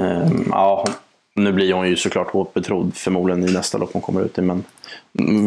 eh, 0.00 0.30
ja, 0.50 0.84
nu 1.34 1.52
blir 1.52 1.72
hon 1.72 1.88
ju 1.88 1.96
såklart 1.96 2.30
hårt 2.30 2.54
betrodd 2.54 2.94
förmodligen 2.94 3.48
i 3.48 3.52
nästa 3.52 3.78
lopp 3.78 3.92
hon 3.92 4.02
kommer 4.02 4.20
ut 4.20 4.38
i. 4.38 4.42
Men 4.42 4.64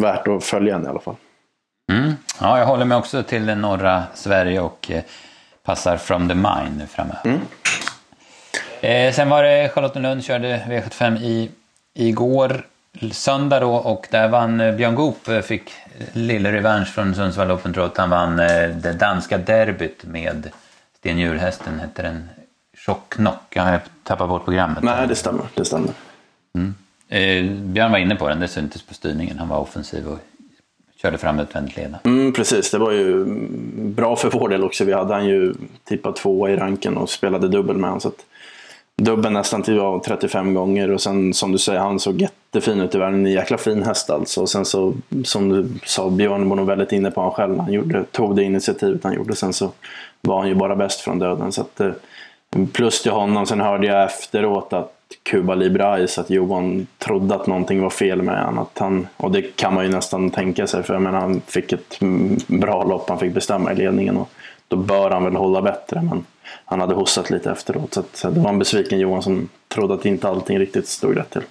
värt 0.02 0.28
att 0.28 0.44
följa 0.44 0.74
henne 0.74 0.86
i 0.86 0.90
alla 0.90 1.00
fall. 1.00 1.16
Mm. 1.92 2.12
Ja, 2.40 2.58
jag 2.58 2.66
håller 2.66 2.84
mig 2.84 2.98
också 2.98 3.22
till 3.22 3.44
norra 3.44 4.02
Sverige 4.14 4.60
och 4.60 4.90
eh, 4.90 5.02
passar 5.62 5.96
from 5.96 6.28
the 6.28 6.34
mine 6.34 6.86
framöver. 6.90 7.20
Mm. 7.24 7.40
Eh, 8.84 9.12
sen 9.12 9.28
var 9.28 9.42
det 9.42 9.68
Charlottenlund 9.68 10.24
körde 10.24 10.62
V75 10.68 11.22
i, 11.22 11.50
igår, 11.94 12.66
söndag 13.12 13.60
då, 13.60 13.74
och 13.74 14.06
där 14.10 14.28
vann 14.28 14.60
eh, 14.60 14.74
Björn 14.74 14.94
Goop, 14.94 15.28
eh, 15.28 15.40
fick 15.40 15.70
lille 16.12 16.52
revansch 16.52 16.88
från 16.88 17.14
Sundsvall 17.14 17.50
Open 17.50 17.72
Trot. 17.74 17.96
Han 17.96 18.10
vann 18.10 18.40
eh, 18.40 18.68
det 18.68 18.92
danska 18.92 19.38
derbyt 19.38 20.04
med 20.04 20.50
Sten 20.98 21.18
Hjulhästen, 21.18 21.80
hette 21.80 22.02
den 22.02 22.28
Tjocknock. 22.76 23.42
Jag 23.48 23.62
har 23.62 23.80
tappat 24.02 24.28
bort 24.28 24.44
programmet. 24.44 24.82
Nej, 24.82 25.08
det 25.08 25.14
stämmer. 25.14 25.44
Det 25.54 25.64
stämmer. 25.64 25.90
Mm. 26.54 26.74
Eh, 27.08 27.52
Björn 27.52 27.92
var 27.92 27.98
inne 27.98 28.16
på 28.16 28.28
den, 28.28 28.40
det 28.40 28.48
syntes 28.48 28.82
på 28.82 28.94
styrningen. 28.94 29.38
Han 29.38 29.48
var 29.48 29.58
offensiv 29.58 30.08
och 30.08 30.18
körde 30.96 31.18
fram 31.18 31.40
utvändigt 31.40 31.76
leda. 31.76 31.98
Mm, 32.04 32.32
precis, 32.32 32.70
det 32.70 32.78
var 32.78 32.92
ju 32.92 33.24
bra 33.76 34.16
för 34.16 34.30
vår 34.30 34.48
del 34.48 34.64
också. 34.64 34.84
Vi 34.84 34.92
hade 34.92 35.14
han 35.14 35.26
ju 35.26 35.54
tippat 35.84 36.16
tvåa 36.16 36.50
i 36.50 36.56
ranken 36.56 36.96
och 36.96 37.10
spelade 37.10 37.48
dubbel 37.48 37.76
med 37.76 37.90
honom. 37.90 38.00
Så 38.00 38.08
att 38.08 38.24
Dubben 39.02 39.32
nästan 39.32 39.62
till 39.62 39.80
35 40.06 40.54
gånger 40.54 40.90
och 40.90 41.00
sen 41.00 41.34
som 41.34 41.52
du 41.52 41.58
säger, 41.58 41.80
han 41.80 42.00
såg 42.00 42.20
jättefin 42.20 42.80
ut 42.80 42.94
i 42.94 42.98
världen. 42.98 43.26
En 43.26 43.32
jäkla 43.32 43.58
fin 43.58 43.82
häst 43.82 44.10
alltså. 44.10 44.40
Och 44.40 44.48
sen 44.48 44.64
så, 44.64 44.94
som 45.24 45.48
du 45.48 45.68
sa, 45.84 46.10
Björn 46.10 46.48
var 46.48 46.56
nog 46.56 46.66
väldigt 46.66 46.92
inne 46.92 47.10
på 47.10 47.20
honom 47.20 47.34
själv. 47.34 47.58
Han 47.58 47.72
gjorde, 47.72 48.04
tog 48.04 48.36
det 48.36 48.42
initiativet 48.42 49.04
han 49.04 49.14
gjorde. 49.14 49.36
Sen 49.36 49.52
så 49.52 49.70
var 50.20 50.38
han 50.38 50.48
ju 50.48 50.54
bara 50.54 50.76
bäst 50.76 51.00
från 51.00 51.18
döden. 51.18 51.52
Så 51.52 51.60
att, 51.60 51.80
eh, 51.80 51.90
plus 52.72 53.02
till 53.02 53.12
honom, 53.12 53.46
sen 53.46 53.60
hörde 53.60 53.86
jag 53.86 54.04
efteråt 54.04 54.72
att 54.72 54.92
Cuba 55.22 55.54
Librais, 55.54 56.18
att 56.18 56.30
Johan 56.30 56.86
trodde 56.98 57.34
att 57.34 57.46
någonting 57.46 57.82
var 57.82 57.90
fel 57.90 58.22
med 58.22 58.44
honom. 58.44 58.58
Att 58.58 58.78
han, 58.78 59.06
och 59.16 59.30
det 59.30 59.42
kan 59.42 59.74
man 59.74 59.84
ju 59.84 59.90
nästan 59.90 60.30
tänka 60.30 60.66
sig, 60.66 60.82
för 60.82 60.94
jag 60.94 61.02
menar, 61.02 61.20
han 61.20 61.40
fick 61.46 61.72
ett 61.72 61.98
bra 62.46 62.84
lopp, 62.84 63.08
han 63.08 63.18
fick 63.18 63.34
bestämma 63.34 63.72
i 63.72 63.76
ledningen. 63.76 64.16
Och 64.16 64.30
då 64.68 64.76
bör 64.76 65.10
han 65.10 65.24
väl 65.24 65.36
hålla 65.36 65.62
bättre. 65.62 66.02
Men 66.02 66.24
han 66.64 66.80
hade 66.80 66.94
hostat 66.94 67.30
lite 67.30 67.50
efteråt. 67.50 67.98
Så, 68.12 68.30
det 68.30 68.40
var 68.40 68.50
en 68.50 68.58
besviken 68.58 68.98
Johan 68.98 69.22
som 69.22 69.48
trodde 69.68 69.94
att 69.94 70.06
inte 70.06 70.28
allting 70.28 70.58
riktigt 70.58 70.88
stod 70.88 71.16
rätt 71.16 71.30
till. 71.30 71.42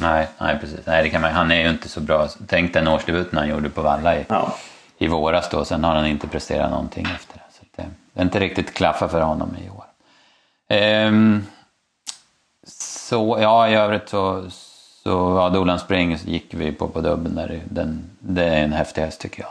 Nej, 0.00 0.28
nej 0.38 0.58
precis. 0.60 0.86
Nej, 0.86 1.02
det 1.02 1.10
kan 1.10 1.20
man, 1.20 1.32
han 1.32 1.50
är 1.50 1.62
ju 1.62 1.70
inte 1.70 1.88
så 1.88 2.00
bra. 2.00 2.28
Tänk 2.46 2.72
den 2.72 2.88
årsdebuten 2.88 3.38
han 3.38 3.48
gjorde 3.48 3.70
på 3.70 3.82
Valla 3.82 4.16
i, 4.16 4.24
ja. 4.28 4.54
i 4.98 5.08
våras 5.08 5.48
då. 5.50 5.64
Sen 5.64 5.84
har 5.84 5.94
han 5.94 6.06
inte 6.06 6.28
presterat 6.28 6.70
någonting 6.70 7.06
efter 7.14 7.34
det. 7.34 7.44
Så 7.52 7.64
det, 7.76 7.88
det 8.12 8.20
är 8.20 8.24
inte 8.24 8.40
riktigt 8.40 8.74
klaffa 8.74 9.08
för 9.08 9.20
honom 9.20 9.56
i 9.66 9.70
år. 9.70 9.84
Ehm, 10.68 11.46
så 12.66 13.38
ja, 13.40 13.68
i 13.68 13.74
övrigt 13.74 14.08
så, 14.08 14.50
så 15.02 15.10
ja, 15.10 15.48
Dolan 15.48 15.78
Spring 15.78 16.18
gick 16.24 16.54
vi 16.54 16.72
på 16.72 16.88
på 16.88 17.00
dubben 17.00 17.34
där. 17.34 17.60
Den, 17.64 18.10
det 18.18 18.44
är 18.44 18.64
en 18.64 18.72
häftig 18.72 19.02
häst 19.02 19.20
tycker 19.20 19.42
jag. 19.42 19.50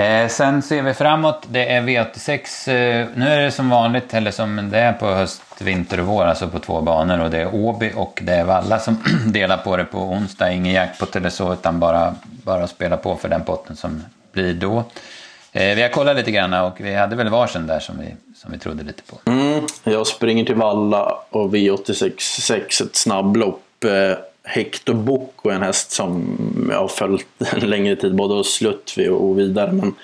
Eh, 0.00 0.28
sen 0.28 0.62
ser 0.62 0.82
vi 0.82 0.94
framåt, 0.94 1.46
det 1.50 1.72
är 1.72 1.82
V86. 1.82 2.68
Eh, 2.68 3.06
nu 3.14 3.28
är 3.28 3.40
det 3.40 3.50
som 3.50 3.70
vanligt, 3.70 4.14
eller 4.14 4.30
som 4.30 4.70
det 4.70 4.78
är 4.78 4.92
på 4.92 5.06
höst, 5.06 5.42
vinter 5.60 6.00
och 6.00 6.06
vår, 6.06 6.24
alltså 6.24 6.48
på 6.48 6.58
två 6.58 6.80
banor. 6.80 7.20
Och 7.20 7.30
det 7.30 7.38
är 7.38 7.54
Åby 7.54 7.92
och 7.96 8.20
det 8.22 8.32
är 8.32 8.44
Valla 8.44 8.78
som 8.78 9.02
delar 9.26 9.56
på 9.56 9.76
det 9.76 9.84
på 9.84 9.98
onsdag. 9.98 10.52
Ingen 10.52 10.72
jackpot 10.72 11.16
eller 11.16 11.30
så, 11.30 11.52
utan 11.52 11.80
bara, 11.80 12.14
bara 12.22 12.66
spela 12.66 12.96
på 12.96 13.16
för 13.16 13.28
den 13.28 13.44
potten 13.44 13.76
som 13.76 14.04
blir 14.32 14.54
då. 14.54 14.84
Eh, 15.52 15.76
vi 15.76 15.82
har 15.82 15.88
kollat 15.88 16.16
lite 16.16 16.30
grann 16.30 16.54
och 16.54 16.80
vi 16.80 16.94
hade 16.94 17.16
väl 17.16 17.28
varsin 17.28 17.66
där 17.66 17.80
som 17.80 17.98
vi, 17.98 18.14
som 18.36 18.52
vi 18.52 18.58
trodde 18.58 18.84
lite 18.84 19.02
på. 19.02 19.30
Mm, 19.30 19.66
jag 19.84 20.06
springer 20.06 20.44
till 20.44 20.54
Valla 20.54 21.18
och 21.30 21.54
V86 21.54 22.40
6, 22.40 22.80
ett 22.80 22.96
snabblopp. 22.96 23.84
Eh, 23.84 24.18
Hector 24.46 24.94
Boko 24.94 25.50
är 25.50 25.54
en 25.54 25.62
häst 25.62 25.90
som 25.90 26.36
jag 26.70 26.78
har 26.78 26.88
följt 26.88 27.26
en 27.52 27.60
längre 27.70 27.96
tid, 27.96 28.14
både 28.14 28.34
hos 28.34 28.60
Lutvi 28.60 29.08
och 29.08 29.38
vidare. 29.38 29.72
Men 29.72 29.94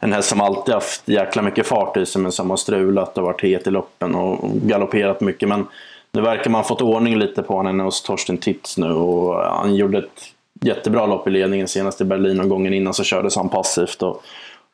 en 0.00 0.12
häst 0.12 0.28
som 0.28 0.40
alltid 0.40 0.74
haft 0.74 1.08
jäkla 1.08 1.42
mycket 1.42 1.66
fart 1.66 1.96
i 1.96 2.06
sig, 2.06 2.22
men 2.22 2.32
som 2.32 2.50
har 2.50 2.56
strulat 2.56 3.18
och 3.18 3.24
varit 3.24 3.42
het 3.42 3.66
i 3.66 3.70
loppen 3.70 4.14
och 4.14 4.50
galopperat 4.52 5.20
mycket. 5.20 5.48
Men 5.48 5.66
nu 6.12 6.20
verkar 6.20 6.50
man 6.50 6.58
ha 6.58 6.68
fått 6.68 6.82
ordning 6.82 7.18
lite 7.18 7.42
på 7.42 7.56
honom 7.56 7.80
hos 7.80 8.02
Torsten 8.02 8.38
Titz 8.38 8.78
nu 8.78 8.92
och 8.92 9.34
han 9.34 9.74
gjorde 9.74 9.98
ett 9.98 10.22
jättebra 10.60 11.06
lopp 11.06 11.28
i 11.28 11.30
ledningen 11.30 11.68
senast 11.68 12.00
i 12.00 12.04
Berlin 12.04 12.40
och 12.40 12.48
gången 12.48 12.74
innan 12.74 12.94
så 12.94 13.04
kördes 13.04 13.36
han 13.36 13.48
passivt. 13.48 14.02
Och, 14.02 14.22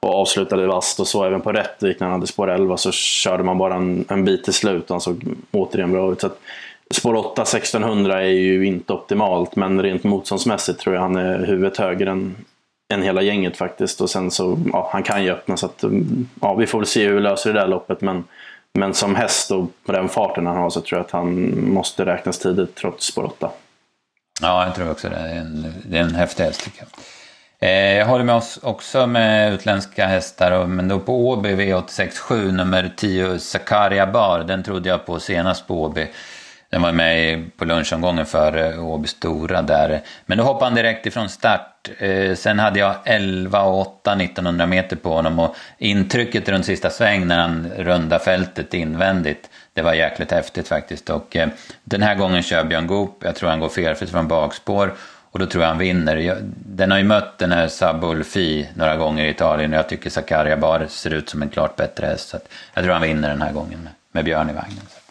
och 0.01 0.15
avslutade 0.15 0.67
vasst 0.67 1.01
och 1.01 1.09
så 1.09 1.25
även 1.25 1.41
på 1.41 1.53
Rättvik 1.53 2.01
när 2.01 2.07
han 2.07 2.15
hade 2.15 2.27
spår 2.27 2.51
11 2.51 2.77
så 2.77 2.93
körde 2.93 3.43
man 3.43 3.59
bara 3.59 3.75
en, 3.75 4.05
en 4.09 4.25
bit 4.25 4.45
till 4.45 4.53
slut 4.53 4.85
och 4.85 4.95
han 4.95 5.01
såg 5.01 5.25
återigen 5.53 5.93
bra 5.93 6.13
ut. 6.13 6.21
Så 6.21 6.27
att, 6.27 6.39
Spår 6.95 7.15
8 7.15 7.43
1600 7.43 8.23
är 8.23 8.27
ju 8.29 8.67
inte 8.67 8.93
optimalt, 8.93 9.57
men 9.57 9.83
rent 9.83 10.05
motståndsmässigt 10.05 10.81
tror 10.81 10.95
jag 10.95 11.03
han 11.03 11.17
är 11.17 11.47
huvudet 11.47 11.77
högre 11.77 12.11
än, 12.11 12.37
än 12.95 13.03
hela 13.03 13.23
gänget 13.23 13.57
faktiskt. 13.57 14.01
Och 14.01 14.11
sen 14.11 14.31
så, 14.31 14.59
ja, 14.73 14.89
han 14.93 15.03
kan 15.03 15.25
ju 15.25 15.31
öppna 15.31 15.57
så 15.57 15.67
att, 15.67 15.83
mm, 15.83 16.29
ja, 16.41 16.55
vi 16.55 16.67
får 16.67 16.79
väl 16.79 16.87
se 16.87 17.07
hur 17.07 17.15
vi 17.15 17.21
löser 17.21 17.53
det 17.53 17.61
där 17.61 17.67
loppet. 17.67 18.01
Men, 18.01 18.25
men 18.79 18.95
som 18.95 19.15
häst 19.15 19.51
och 19.51 19.71
på 19.87 19.93
den 19.93 20.09
farten 20.09 20.47
han 20.47 20.57
har 20.57 20.71
så 20.71 20.81
tror 20.81 20.99
jag 20.99 21.05
att 21.05 21.11
han 21.11 21.55
måste 21.73 22.05
räknas 22.05 22.39
tidigt 22.39 22.75
trots 22.75 23.07
spår 23.07 23.25
8. 23.25 23.51
Ja, 24.41 24.67
jag 24.67 24.75
tror 24.75 24.91
också 24.91 25.09
det. 25.09 25.17
Det 25.17 25.29
är 25.29 25.41
en, 25.41 25.75
det 25.87 25.99
är 25.99 26.03
en 26.03 26.15
häftig 26.15 26.45
häst 26.45 26.65
tycker 26.65 26.79
jag. 26.79 26.89
Eh, 27.65 27.97
jag 27.99 28.07
håller 28.07 28.25
med 28.25 28.35
oss 28.35 28.59
också 28.63 29.07
med 29.07 29.53
utländska 29.53 30.07
hästar, 30.07 30.67
men 30.67 30.89
då 30.89 31.01
på 31.01 31.29
Åby 31.29 31.55
V867 31.55 32.53
nummer 32.53 32.93
10 32.97 33.39
Zakaria 33.39 34.07
Bar, 34.07 34.45
den 34.45 34.63
trodde 34.63 34.89
jag 34.89 35.07
på 35.07 35.21
senast 35.21 35.67
på 35.67 35.83
Åby. 35.83 36.09
Den 36.75 36.83
var 36.83 36.93
med 36.93 37.51
på 37.57 37.65
lunchomgången 37.65 38.27
för 38.27 38.73
eh, 38.73 38.87
Åby 38.87 39.09
Stora 39.09 39.63
där. 39.63 40.01
Men 40.27 40.39
då 40.39 40.45
hoppade 40.45 40.65
han 40.65 40.75
direkt 40.75 41.07
ifrån 41.07 41.29
start. 41.29 41.89
Eh, 41.99 42.35
sen 42.35 42.59
hade 42.59 42.79
jag 42.79 42.95
11 43.05 43.63
och 43.63 43.81
8 43.81 44.13
1900 44.13 44.67
meter 44.67 44.97
på 44.97 45.13
honom 45.13 45.39
och 45.39 45.57
intrycket 45.79 46.49
runt 46.49 46.67
sista 46.67 46.91
sväng 46.91 47.27
när 47.27 47.39
han 47.39 47.71
runda 47.79 48.19
fältet 48.19 48.75
invändigt. 48.75 49.51
Det 49.75 49.83
var 49.83 49.95
jäkligt 49.95 50.31
häftigt 50.31 50.69
faktiskt. 50.69 51.11
Och 51.11 51.37
eh, 51.37 51.49
den 51.85 52.03
här 52.03 52.15
gången 52.15 52.43
kör 52.43 52.65
Björn 52.65 52.87
Goop. 52.87 53.19
Jag 53.25 53.37
tror 53.37 53.51
han 53.51 53.61
går 53.61 53.69
felfritt 53.69 54.11
från 54.11 54.29
bakspår. 54.29 54.95
Och 55.31 55.39
då 55.39 55.47
tror 55.47 55.63
jag 55.63 55.69
han 55.69 55.79
vinner. 55.79 56.43
Den 56.57 56.91
har 56.91 56.99
ju 56.99 57.05
mött 57.05 57.39
den 57.39 57.53
här 57.53 57.69
Sabulfi 57.69 58.69
några 58.75 58.97
gånger 58.97 59.25
i 59.25 59.31
Italien 59.31 59.73
och 59.73 59.79
jag 59.79 59.89
tycker 59.89 60.11
Zakaria 60.11 60.57
Bar 60.57 60.87
ser 60.89 61.15
ut 61.15 61.29
som 61.29 61.43
en 61.43 61.49
klart 61.49 61.77
bättre 61.77 62.07
häst. 62.07 62.29
Så 62.29 62.39
jag 62.75 62.85
tror 62.85 62.93
han 62.93 63.03
vinner 63.03 63.29
den 63.29 63.43
här 63.43 63.53
gången 63.53 63.81
med, 63.83 63.93
med 64.13 64.25
Björn 64.25 64.51
i 64.51 64.53
vagnen. 64.53 64.87
Så 64.89 65.04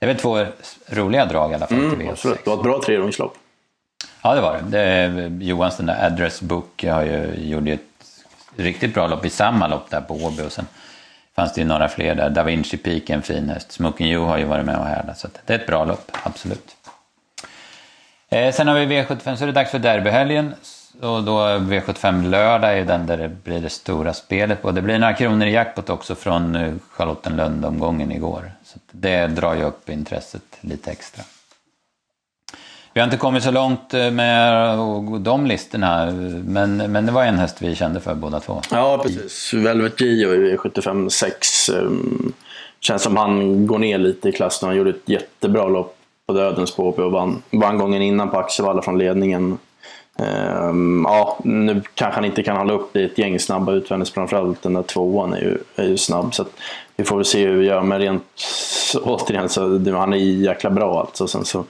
det 0.00 0.06
är 0.06 0.08
väl 0.08 0.16
två 0.16 0.46
roliga 0.86 1.26
drag 1.26 1.52
i 1.52 1.54
alla 1.54 1.66
fall 1.66 1.78
mm, 1.78 1.90
till 1.90 2.08
V86. 2.08 2.36
Det 2.44 2.50
var 2.50 2.56
ett 2.56 2.62
bra 2.62 2.82
trehjulslopp. 2.82 3.34
Ja, 4.22 4.34
det 4.34 4.40
var 4.40 4.60
det. 4.68 5.08
det 5.08 5.44
Johans 5.44 5.76
den 5.76 5.86
där 5.86 6.06
Address 6.06 6.40
Book 6.40 6.84
har 6.84 7.02
ju, 7.02 7.34
gjorde 7.36 7.72
ett 7.72 7.80
riktigt 8.56 8.94
bra 8.94 9.06
lopp 9.06 9.24
i 9.24 9.30
samma 9.30 9.66
lopp 9.66 9.90
där 9.90 10.00
på 10.00 10.14
Åby. 10.14 10.42
Och 10.42 10.52
sen 10.52 10.66
fanns 11.36 11.54
det 11.54 11.60
ju 11.60 11.66
några 11.66 11.88
fler 11.88 12.14
där. 12.14 12.30
Da 12.30 12.42
Vinci 12.42 12.76
Peak 12.76 13.10
är 13.10 13.14
en 13.14 13.22
fin 13.22 13.48
häst. 13.48 13.72
Smoking 13.72 14.06
You 14.06 14.24
har 14.24 14.38
ju 14.38 14.44
varit 14.44 14.64
med 14.64 14.78
och 14.78 14.86
härdat. 14.86 15.18
Så 15.18 15.28
det 15.46 15.54
är 15.54 15.58
ett 15.58 15.66
bra 15.66 15.84
lopp, 15.84 16.12
absolut. 16.22 16.76
Eh, 18.28 18.54
sen 18.54 18.68
har 18.68 18.74
vi 18.74 18.86
V75, 18.86 19.36
så 19.36 19.44
är 19.44 19.46
det 19.46 19.52
dags 19.52 19.70
för 19.70 19.78
derbyhelgen. 19.78 20.54
Och 21.02 21.24
då 21.24 21.38
V75 21.40 22.30
lördag 22.30 22.78
är 22.78 22.84
den 22.84 23.06
där 23.06 23.16
det 23.16 23.28
blir 23.28 23.60
det 23.60 23.70
stora 23.70 24.12
spelet. 24.12 24.64
Och 24.64 24.74
det 24.74 24.82
blir 24.82 24.98
några 24.98 25.14
kronor 25.14 25.46
i 25.46 25.52
jackpot 25.52 25.90
också 25.90 26.14
från 26.14 26.56
eh, 26.56 26.72
Charlottenlund-omgången 26.90 28.12
igår. 28.12 28.52
Så 28.64 28.78
det 28.90 29.26
drar 29.26 29.54
ju 29.54 29.64
upp 29.64 29.90
intresset 29.90 30.42
lite 30.60 30.90
extra. 30.90 31.22
Vi 32.92 33.00
har 33.00 33.04
inte 33.04 33.16
kommit 33.16 33.42
så 33.42 33.50
långt 33.50 33.94
eh, 33.94 34.10
med 34.10 34.78
de 35.20 35.46
listorna, 35.46 36.10
men, 36.44 36.76
men 36.76 37.06
det 37.06 37.12
var 37.12 37.24
en 37.24 37.38
häst 37.38 37.62
vi 37.62 37.74
kände 37.74 38.00
för 38.00 38.14
båda 38.14 38.40
två. 38.40 38.60
Ja, 38.70 39.00
precis. 39.02 39.54
Velvet 39.54 40.00
Gio 40.00 40.34
i 40.34 40.56
V75 40.56 41.08
6. 41.08 41.68
Ehm, 41.68 42.32
känns 42.80 43.02
som 43.02 43.16
han 43.16 43.66
går 43.66 43.78
ner 43.78 43.98
lite 43.98 44.28
i 44.28 44.32
klassen. 44.32 44.68
Han 44.68 44.76
gjorde 44.76 44.90
ett 44.90 45.08
jättebra 45.08 45.68
lopp 45.68 45.96
på 46.26 46.32
Dödens 46.32 46.76
på 46.76 46.88
och 46.88 47.12
vann, 47.12 47.42
vann 47.50 47.78
gången 47.78 48.02
innan 48.02 48.30
på 48.30 48.38
Axevalla 48.38 48.82
från 48.82 48.98
ledningen. 48.98 49.58
Um, 50.20 51.06
ja, 51.08 51.38
nu 51.44 51.82
kanske 51.94 52.14
han 52.14 52.24
inte 52.24 52.42
kan 52.42 52.56
hålla 52.56 52.72
upp 52.72 52.92
det 52.92 53.00
i 53.00 53.04
ett 53.04 53.18
gäng 53.18 53.38
snabba 53.38 53.72
utvändigt, 53.72 54.08
framförallt 54.08 54.62
den 54.62 54.74
där 54.74 54.82
tvåan 54.82 55.32
är 55.32 55.40
ju, 55.40 55.58
är 55.76 55.84
ju 55.84 55.96
snabb. 55.96 56.34
Så 56.34 56.44
vi 56.96 57.04
får 57.04 57.16
väl 57.16 57.24
se 57.24 57.46
hur 57.46 57.56
vi 57.56 57.66
gör, 57.66 57.82
men 57.82 57.98
rent 57.98 58.22
återigen 59.02 59.48
så 59.48 59.60
han 59.92 60.12
är 60.12 60.16
jäkla 60.16 60.70
bra 60.70 61.00
alltså. 61.00 61.26
Sen 61.26 61.44
så, 61.44 61.64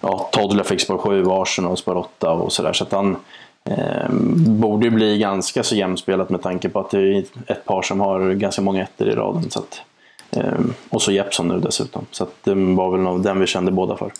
ja, 0.00 0.28
Toddler 0.32 0.64
fick 0.64 0.80
spår 0.80 0.98
7, 0.98 1.24
Arsenal 1.28 1.76
spår 1.76 1.96
8 1.96 2.30
och 2.30 2.52
sådär. 2.52 2.72
Så 2.72 2.84
att 2.84 2.92
han 2.92 3.16
eh, 3.64 4.10
borde 4.46 4.84
ju 4.84 4.90
bli 4.90 5.18
ganska 5.18 5.62
så 5.62 5.74
jämspelat 5.74 6.30
med 6.30 6.42
tanke 6.42 6.68
på 6.68 6.80
att 6.80 6.90
det 6.90 6.98
är 6.98 7.24
ett 7.46 7.64
par 7.64 7.82
som 7.82 8.00
har 8.00 8.32
ganska 8.32 8.62
många 8.62 8.82
ettor 8.82 9.08
i 9.08 9.14
raden. 9.14 9.50
Så 9.50 9.58
att, 9.58 9.82
eh, 10.30 10.60
och 10.88 11.02
så 11.02 11.12
Jeppson 11.12 11.48
nu 11.48 11.60
dessutom. 11.60 12.06
Så 12.10 12.24
att 12.24 12.34
det 12.44 12.54
var 12.54 12.96
väl 12.96 13.22
den 13.22 13.40
vi 13.40 13.46
kände 13.46 13.72
båda 13.72 13.96
för. 13.96 14.12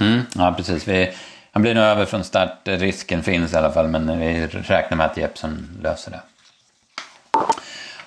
Mm, 0.00 0.20
ja, 0.34 0.54
precis. 0.56 0.88
Vi 0.88 1.10
han 1.52 1.62
blir 1.62 1.74
nog 1.74 1.84
över 1.84 2.04
från 2.04 2.24
start, 2.24 2.58
risken 2.64 3.22
finns 3.22 3.52
i 3.52 3.56
alla 3.56 3.72
fall, 3.72 3.88
men 3.88 4.18
vi 4.20 4.46
räknar 4.46 4.96
med 4.96 5.06
att 5.06 5.16
Jeppsson 5.16 5.80
löser 5.82 6.10
det. 6.10 6.20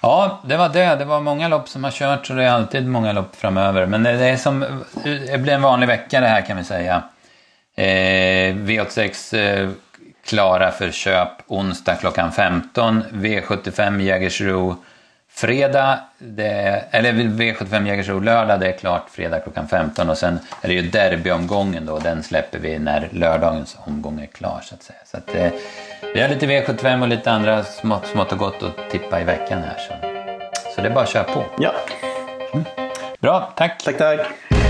Ja, 0.02 0.42
det 0.46 0.58
var 0.58 0.70
det. 0.70 0.96
Det 0.96 1.06
var 1.06 1.22
många 1.22 1.48
lopp 1.48 1.70
som 1.70 1.84
har 1.84 1.92
kört, 1.92 2.26
så 2.26 2.34
det 2.34 2.44
är 2.44 2.50
alltid 2.50 2.88
många 2.88 3.12
lopp 3.12 3.36
framöver. 3.36 3.86
Men 3.86 4.04
det 4.04 4.10
är 4.10 4.38
som, 4.38 4.84
det 5.04 5.42
blir 5.42 5.54
en 5.54 5.62
vanlig 5.62 5.88
vecka 5.88 6.22
det 6.22 6.28
här 6.28 6.42
kan 6.42 6.58
vi 6.58 6.64
säga. 6.64 7.04
Eh, 7.76 8.56
V86 8.56 9.38
eh, 9.38 9.70
klara 10.26 10.72
för 10.72 10.92
köp 10.92 11.30
onsdag 11.48 11.96
klockan 11.96 12.32
15. 12.32 13.04
V75 13.12 14.02
Jägersro 14.02 14.84
fredag, 15.36 16.00
det, 16.18 16.84
eller 16.92 17.14
V75 17.14 17.88
Jägersro 17.88 18.20
lördag, 18.20 18.60
det 18.60 18.68
är 18.68 18.78
klart 18.78 19.10
fredag 19.10 19.40
klockan 19.40 19.68
15 19.68 20.10
och 20.10 20.18
sen 20.18 20.40
är 20.62 20.68
det 20.68 20.74
ju 20.74 20.82
derbyomgången 20.82 21.86
då, 21.86 22.00
den 22.00 22.24
släpper 22.24 22.60
vi 22.60 22.80
när 22.80 23.10
lördagens 23.12 23.78
omgång 23.86 24.22
är 24.22 24.26
klar 24.26 24.62
så 24.64 24.76
att 24.76 24.84
säga. 24.84 25.00
Så 25.06 25.18
att, 25.18 25.36
eh, 25.36 25.52
vi 26.14 26.22
har 26.22 26.30
lite 26.30 26.46
V75 26.46 27.02
och 27.02 27.08
lite 27.08 27.32
andra 27.32 27.64
smått, 27.64 28.08
smått 28.08 28.32
och 28.32 28.38
gott 28.38 28.64
att 28.64 28.90
tippa 28.92 29.22
i 29.22 29.24
veckan 29.24 29.62
här 29.64 29.78
så, 29.78 29.94
så 30.76 30.82
det 30.82 30.88
är 30.88 30.94
bara 30.94 31.04
att 31.04 31.10
köra 31.10 31.24
på. 31.24 31.46
Ja. 31.60 31.74
Mm. 32.54 32.66
Bra, 33.20 33.54
tack! 33.56 33.84
Tack, 33.84 33.98
tack! 33.98 34.63